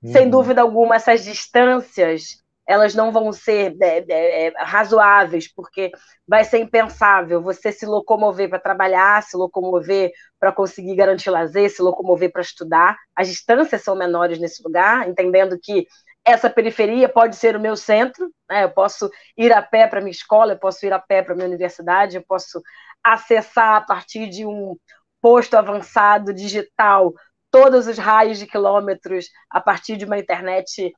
Hum. 0.02 0.12
Sem 0.12 0.30
dúvida 0.30 0.62
alguma, 0.62 0.96
essas 0.96 1.24
distâncias 1.24 2.44
elas 2.68 2.94
não 2.94 3.14
vão 3.14 3.32
ser 3.32 3.78
é, 3.82 4.06
é, 4.10 4.48
é, 4.48 4.54
razoáveis, 4.58 5.52
porque 5.52 5.90
vai 6.28 6.44
ser 6.44 6.60
impensável 6.60 7.42
você 7.42 7.72
se 7.72 7.86
locomover 7.86 8.50
para 8.50 8.60
trabalhar, 8.60 9.24
se 9.24 9.38
locomover 9.38 10.12
para 10.38 10.52
conseguir 10.52 10.94
garantir 10.96 11.30
lazer, 11.30 11.70
se 11.70 11.82
locomover 11.82 12.30
para 12.30 12.42
estudar. 12.42 12.98
As 13.16 13.30
distâncias 13.30 13.82
são 13.82 13.96
menores 13.96 14.38
nesse 14.38 14.62
lugar, 14.62 15.08
entendendo 15.08 15.58
que 15.58 15.88
essa 16.28 16.50
periferia 16.50 17.08
pode 17.08 17.38
ser 17.38 17.56
o 17.56 17.60
meu 17.60 17.78
centro, 17.78 18.30
né? 18.50 18.66
eu 18.66 18.70
posso 18.70 19.10
ir 19.38 19.54
a 19.54 19.62
pé 19.62 19.88
para 19.88 20.02
minha 20.02 20.12
escola, 20.12 20.52
eu 20.52 20.60
posso 20.60 20.86
ir 20.86 20.92
a 20.92 21.00
pé 21.00 21.24
para 21.24 21.34
minha 21.34 21.48
universidade, 21.48 22.18
eu 22.18 22.24
posso 22.28 22.62
acessar 23.02 23.78
a 23.78 23.82
partir 23.82 24.28
de 24.28 24.46
um 24.46 24.76
posto 25.22 25.56
avançado 25.56 26.34
digital 26.34 27.14
todos 27.50 27.88
os 27.88 27.98
raios 27.98 28.40
de 28.40 28.46
quilômetros 28.46 29.30
a 29.50 29.62
partir 29.62 29.96
de 29.96 30.04
uma 30.04 30.20
internet 30.20 30.94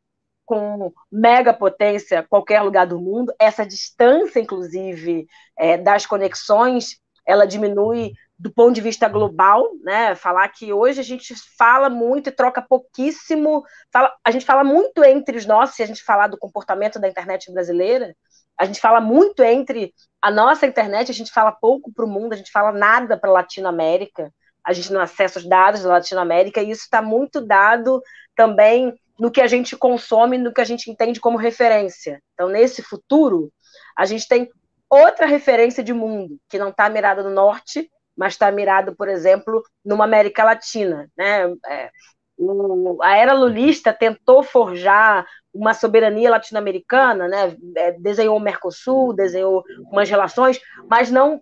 com 0.48 0.92
mega 1.12 1.54
potência 1.54 2.26
qualquer 2.28 2.64
lugar 2.64 2.88
do 2.88 3.00
mundo. 3.00 3.32
Essa 3.40 3.64
distância, 3.64 4.40
inclusive, 4.40 5.28
é, 5.56 5.78
das 5.78 6.08
conexões, 6.08 6.98
ela 7.24 7.46
diminui 7.46 8.14
do 8.40 8.50
ponto 8.50 8.74
de 8.74 8.80
vista 8.80 9.10
global, 9.10 9.70
né? 9.84 10.16
Falar 10.16 10.48
que 10.48 10.72
hoje 10.72 11.02
a 11.02 11.04
gente 11.04 11.36
fala 11.58 11.90
muito 11.90 12.30
e 12.30 12.32
troca 12.32 12.62
pouquíssimo, 12.62 13.64
fala, 13.92 14.16
a 14.24 14.32
gente 14.32 14.46
fala 14.46 14.64
muito 14.64 15.04
entre 15.04 15.38
os 15.38 15.46
nossos, 15.46 15.76
se 15.76 15.84
a 15.84 15.86
gente 15.86 16.02
falar 16.02 16.28
do 16.28 16.38
comportamento 16.38 16.98
da 17.00 17.10
internet 17.10 17.52
brasileira, 17.52 18.16
a 18.58 18.64
gente 18.64 18.80
fala 18.80 19.02
muito 19.02 19.44
entre 19.44 19.94
a 20.22 20.32
nossa 20.32 20.66
internet, 20.66 21.12
a 21.12 21.14
gente 21.14 21.32
fala 21.32 21.52
pouco 21.52 21.92
para 21.94 22.06
o 22.06 22.10
mundo, 22.10 22.32
a 22.32 22.38
gente 22.38 22.52
fala 22.52 22.72
nada 22.72 23.18
para 23.18 23.30
a 23.30 23.34
Latinoamérica, 23.34 24.34
a 24.66 24.72
gente 24.72 24.94
não 24.94 25.02
acessa 25.02 25.40
os 25.40 25.48
dados 25.48 25.84
da 25.84 25.90
Latinoamérica, 25.90 26.62
e 26.62 26.72
isso 26.72 26.84
está 26.84 27.02
muito 27.02 27.42
dado 27.42 28.02
também 28.38 28.94
no 29.20 29.30
que 29.30 29.42
a 29.42 29.48
gente 29.48 29.76
consome, 29.76 30.38
no 30.38 30.54
que 30.54 30.62
a 30.62 30.66
gente 30.66 30.90
entende 30.90 31.20
como 31.20 31.38
referência. 31.38 32.22
Então, 32.34 32.48
nesse 32.48 32.82
futuro, 32.82 33.52
a 33.98 34.06
gente 34.06 34.26
tem 34.28 34.50
outra 34.90 35.26
referência 35.26 35.84
de 35.84 35.94
mundo, 35.94 36.38
que 36.50 36.58
não 36.58 36.70
está 36.70 36.90
mirada 36.90 37.22
no 37.22 37.30
norte, 37.30 37.90
mas 38.20 38.34
está 38.34 38.52
mirado, 38.52 38.94
por 38.98 39.08
exemplo, 39.08 39.64
numa 39.84 40.04
América 40.04 40.44
Latina. 40.44 41.10
Né? 41.18 41.56
É, 41.66 41.90
o, 42.38 43.02
a 43.02 43.16
era 43.16 43.32
lulista 43.32 43.94
tentou 43.94 44.44
forjar 44.44 45.26
uma 45.54 45.74
soberania 45.74 46.30
latino-americana, 46.30 47.30
né? 47.30 47.56
É, 47.78 47.94
desenhou 47.94 48.36
o 48.36 48.40
Mercosul, 48.40 49.14
desenhou 49.14 49.64
umas 49.90 50.10
relações, 50.10 50.60
mas 50.90 51.10
não 51.10 51.42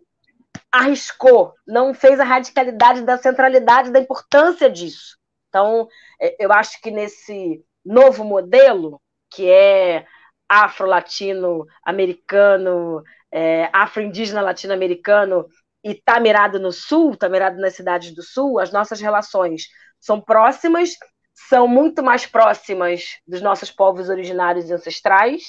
arriscou, 0.71 1.55
não 1.65 1.95
fez 1.95 2.19
a 2.19 2.23
radicalidade 2.23 3.01
da 3.01 3.17
centralidade, 3.17 3.91
da 3.91 3.99
importância 3.99 4.69
disso. 4.69 5.17
Então, 5.49 5.87
é, 6.21 6.45
eu 6.45 6.53
acho 6.53 6.79
que 6.79 6.91
nesse 6.91 7.65
novo 7.83 8.23
modelo, 8.23 9.01
que 9.31 9.49
é 9.49 10.05
afro-latino-americano, 10.47 13.03
é, 13.31 13.67
afro-indígena 13.73 14.41
latino-americano, 14.41 15.47
e 15.83 15.91
está 15.91 16.19
mirado 16.19 16.59
no 16.59 16.71
sul, 16.71 17.13
está 17.13 17.29
mirado 17.29 17.57
nas 17.57 17.75
cidades 17.75 18.13
do 18.13 18.23
sul, 18.23 18.59
as 18.59 18.71
nossas 18.71 18.99
relações 18.99 19.67
são 19.99 20.19
próximas, 20.19 20.91
são 21.33 21.67
muito 21.67 22.03
mais 22.03 22.25
próximas 22.25 23.17
dos 23.27 23.41
nossos 23.41 23.71
povos 23.71 24.09
originários 24.09 24.69
e 24.69 24.73
ancestrais. 24.73 25.43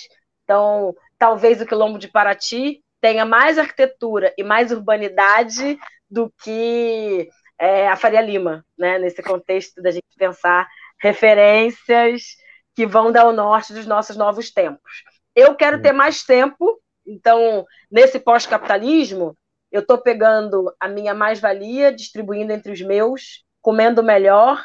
Então, 0.45 0.95
talvez 1.19 1.61
o 1.61 1.67
Quilombo 1.67 1.99
de 1.99 2.09
Paraty 2.09 2.83
tenha 3.01 3.25
mais 3.25 3.59
arquitetura 3.59 4.35
e 4.37 4.43
mais 4.43 4.73
urbanidade 4.73 5.79
do 6.11 6.33
que 6.43 7.29
é, 7.59 7.89
a 7.89 7.97
Faria 7.97 8.21
Lima, 8.21 8.65
né? 8.79 8.99
nesse 8.99 9.23
contexto 9.23 9.83
da 9.83 9.91
gente 9.91 10.07
pensar 10.17 10.69
referências 11.01 12.37
que 12.75 12.87
vão 12.87 13.11
dar 13.11 13.27
o 13.27 13.33
norte 13.33 13.73
dos 13.73 13.87
nossos 13.87 14.17
novos 14.17 14.51
tempos. 14.51 15.03
Eu 15.35 15.55
quero 15.55 15.81
ter 15.81 15.93
mais 15.93 16.23
tempo, 16.23 16.81
então, 17.07 17.65
nesse 17.91 18.19
pós-capitalismo, 18.19 19.37
eu 19.71 19.81
estou 19.81 19.99
pegando 19.99 20.73
a 20.81 20.89
minha 20.89 21.15
mais-valia, 21.15 21.93
distribuindo 21.93 22.53
entre 22.53 22.73
os 22.73 22.81
meus, 22.81 23.45
comendo 23.61 24.03
melhor, 24.03 24.65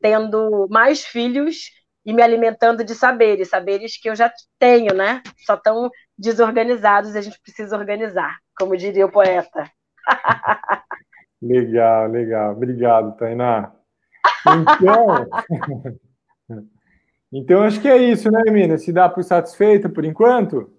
tendo 0.00 0.66
mais 0.70 1.04
filhos 1.04 1.70
e 2.04 2.12
me 2.12 2.22
alimentando 2.22 2.84
de 2.84 2.94
saberes, 2.94 3.48
saberes 3.48 3.98
que 3.98 4.10
eu 4.10 4.16
já 4.16 4.30
tenho, 4.58 4.94
né? 4.94 5.22
Só 5.46 5.56
tão 5.56 5.90
desorganizados 6.18 7.14
e 7.14 7.18
a 7.18 7.22
gente 7.22 7.40
precisa 7.40 7.76
organizar, 7.76 8.38
como 8.58 8.76
diria 8.76 9.06
o 9.06 9.12
poeta. 9.12 9.70
legal, 11.40 12.08
legal. 12.08 12.52
Obrigado, 12.52 13.16
Tainá. 13.16 13.72
Então, 14.46 15.28
então 17.32 17.62
acho 17.62 17.80
que 17.80 17.88
é 17.88 17.96
isso, 17.96 18.30
né, 18.30 18.50
Mina? 18.50 18.76
Se 18.76 18.92
dá 18.92 19.08
por 19.08 19.22
satisfeita 19.22 19.88
por 19.88 20.04
enquanto? 20.04 20.72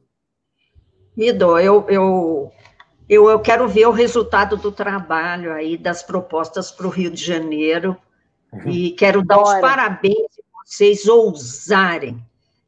Ido, 1.15 1.59
eu, 1.59 1.85
eu 1.89 2.51
eu, 3.09 3.29
eu 3.29 3.39
quero 3.39 3.67
ver 3.67 3.87
o 3.87 3.91
resultado 3.91 4.57
do 4.57 4.71
trabalho 4.71 5.53
aí, 5.53 5.77
das 5.77 6.03
propostas 6.03 6.71
para 6.71 6.87
o 6.87 6.89
Rio 6.89 7.11
de 7.11 7.23
Janeiro, 7.23 7.97
e 8.65 8.91
quero 8.91 9.23
dar 9.23 9.41
os 9.41 9.53
parabéns 9.59 10.27
a 10.39 10.63
vocês 10.65 11.07
ousarem 11.07 12.23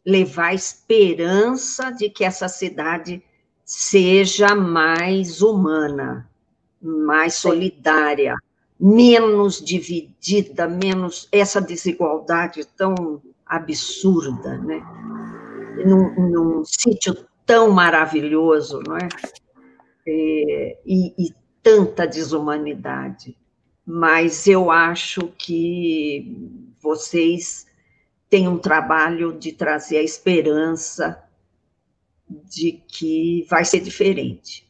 levar 0.05 0.47
a 0.47 0.53
esperança 0.53 1.91
de 1.91 2.09
que 2.09 2.23
essa 2.23 2.47
cidade 2.47 3.23
seja 3.63 4.53
mais 4.53 5.41
humana, 5.41 6.29
mais 6.81 7.35
solidária, 7.35 8.35
menos 8.79 9.63
dividida, 9.63 10.67
menos 10.67 11.27
essa 11.31 11.59
desigualdade 11.59 12.65
tão 12.77 13.21
absurda, 13.45 14.57
né? 14.57 14.83
Num, 15.85 16.29
num 16.29 16.65
sítio 16.65 17.25
tão 17.45 17.71
maravilhoso, 17.71 18.81
não 18.87 18.97
é? 18.97 19.07
É, 20.07 20.79
e, 20.85 21.13
e 21.17 21.33
tanta 21.63 22.05
desumanidade. 22.07 23.37
mas 23.85 24.47
eu 24.47 24.71
acho 24.71 25.27
que 25.37 26.35
vocês 26.79 27.67
têm 28.29 28.47
um 28.47 28.57
trabalho 28.57 29.37
de 29.37 29.51
trazer 29.53 29.97
a 29.97 30.03
esperança 30.03 31.23
de 32.27 32.71
que 32.87 33.45
vai 33.49 33.63
ser 33.63 33.79
diferente. 33.81 34.67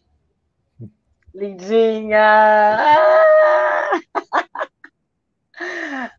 Lindinha! 1.33 2.19
Ah! 2.19 4.01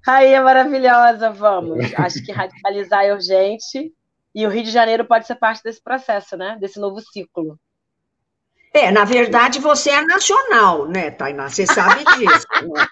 Rainha 0.04 0.42
maravilhosa, 0.42 1.30
vamos. 1.30 1.92
Acho 1.94 2.24
que 2.24 2.32
radicalizar 2.32 3.04
é 3.04 3.12
urgente 3.12 3.92
e 4.34 4.46
o 4.46 4.50
Rio 4.50 4.62
de 4.62 4.70
Janeiro 4.70 5.04
pode 5.04 5.26
ser 5.26 5.36
parte 5.36 5.62
desse 5.62 5.82
processo, 5.82 6.36
né? 6.36 6.56
Desse 6.60 6.78
novo 6.78 7.00
ciclo. 7.00 7.58
É, 8.76 8.90
na 8.90 9.04
verdade, 9.04 9.58
você 9.58 9.88
é 9.88 10.02
nacional, 10.02 10.86
né, 10.86 11.10
Tainá? 11.10 11.48
Você 11.48 11.66
sabe 11.66 12.04
disso. 12.16 12.46
Né? 12.62 12.86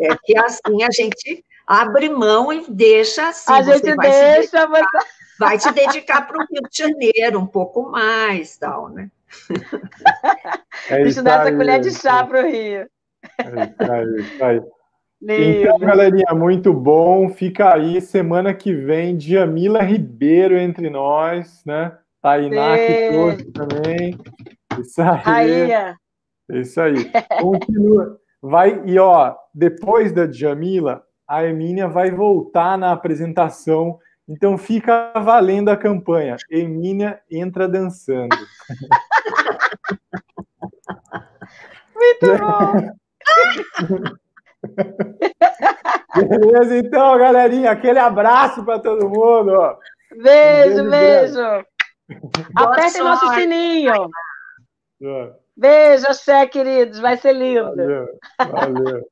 É 0.00 0.16
que 0.24 0.36
assim 0.36 0.82
a 0.82 0.90
gente 0.90 1.44
abre 1.64 2.08
mão 2.08 2.52
e 2.52 2.64
deixa 2.68 3.28
assim. 3.28 3.52
A 3.52 3.62
gente 3.62 3.94
vai 3.94 4.10
deixa, 4.10 4.42
se 4.42 4.50
dedicar, 4.50 4.68
mas... 4.68 4.86
vai 5.38 5.58
se 5.58 5.72
dedicar 5.72 6.26
para 6.26 6.36
o 6.36 6.46
Rio 6.50 6.62
de 6.68 6.76
Janeiro 6.76 7.38
um 7.38 7.46
pouco 7.46 7.88
mais, 7.88 8.56
tal, 8.56 8.88
né? 8.88 9.08
É 10.88 11.04
Deixa 11.04 11.20
eu 11.20 11.24
dar 11.24 11.46
essa 11.46 11.56
colher 11.56 11.80
de 11.80 11.92
chá 11.92 12.24
para 12.26 12.44
o 12.44 12.50
Rio. 12.50 12.88
É 13.38 13.64
isso 13.64 13.92
aí, 13.92 14.20
isso 14.20 14.44
aí. 14.44 14.60
Então, 15.22 15.78
galerinha, 15.78 16.34
muito 16.34 16.72
bom. 16.72 17.28
Fica 17.28 17.74
aí, 17.74 18.00
semana 18.00 18.52
que 18.52 18.74
vem, 18.74 19.16
Diamila 19.16 19.82
Ribeiro 19.82 20.58
entre 20.58 20.90
nós, 20.90 21.62
né? 21.64 21.92
Tainá 22.20 22.76
que 22.76 23.08
trouxe 23.10 23.44
também. 23.52 24.18
Isso 24.78 25.00
aí. 25.02 25.18
Rainha. 25.22 25.96
Isso 26.48 26.80
aí. 26.80 27.10
Continua. 27.40 28.18
Vai, 28.42 28.82
e 28.86 28.98
ó, 28.98 29.34
depois 29.54 30.12
da 30.12 30.26
Djamila, 30.26 31.02
a 31.28 31.44
Emília 31.44 31.88
vai 31.88 32.10
voltar 32.10 32.76
na 32.78 32.92
apresentação. 32.92 33.98
Então 34.28 34.56
fica 34.56 35.12
valendo 35.16 35.68
a 35.68 35.76
campanha. 35.76 36.36
Emília 36.50 37.20
entra 37.30 37.68
dançando. 37.68 38.36
Muito 41.94 42.26
bom! 42.38 42.72
Beleza, 46.16 46.76
então, 46.76 47.16
galerinha, 47.18 47.70
aquele 47.70 47.98
abraço 47.98 48.64
para 48.64 48.78
todo 48.78 49.08
mundo. 49.08 49.78
Beijo, 50.22 50.82
um 50.82 50.90
beijo. 50.90 51.34
beijo. 51.34 51.66
Apertem 52.56 53.02
nosso 53.02 53.32
sininho. 53.34 54.10
É. 55.02 55.32
Beijo, 55.56 56.12
Xé, 56.14 56.46
queridos. 56.46 56.98
Vai 56.98 57.16
ser 57.16 57.32
lindo. 57.34 57.74
Valeu. 57.76 58.08
Valeu. 58.38 59.10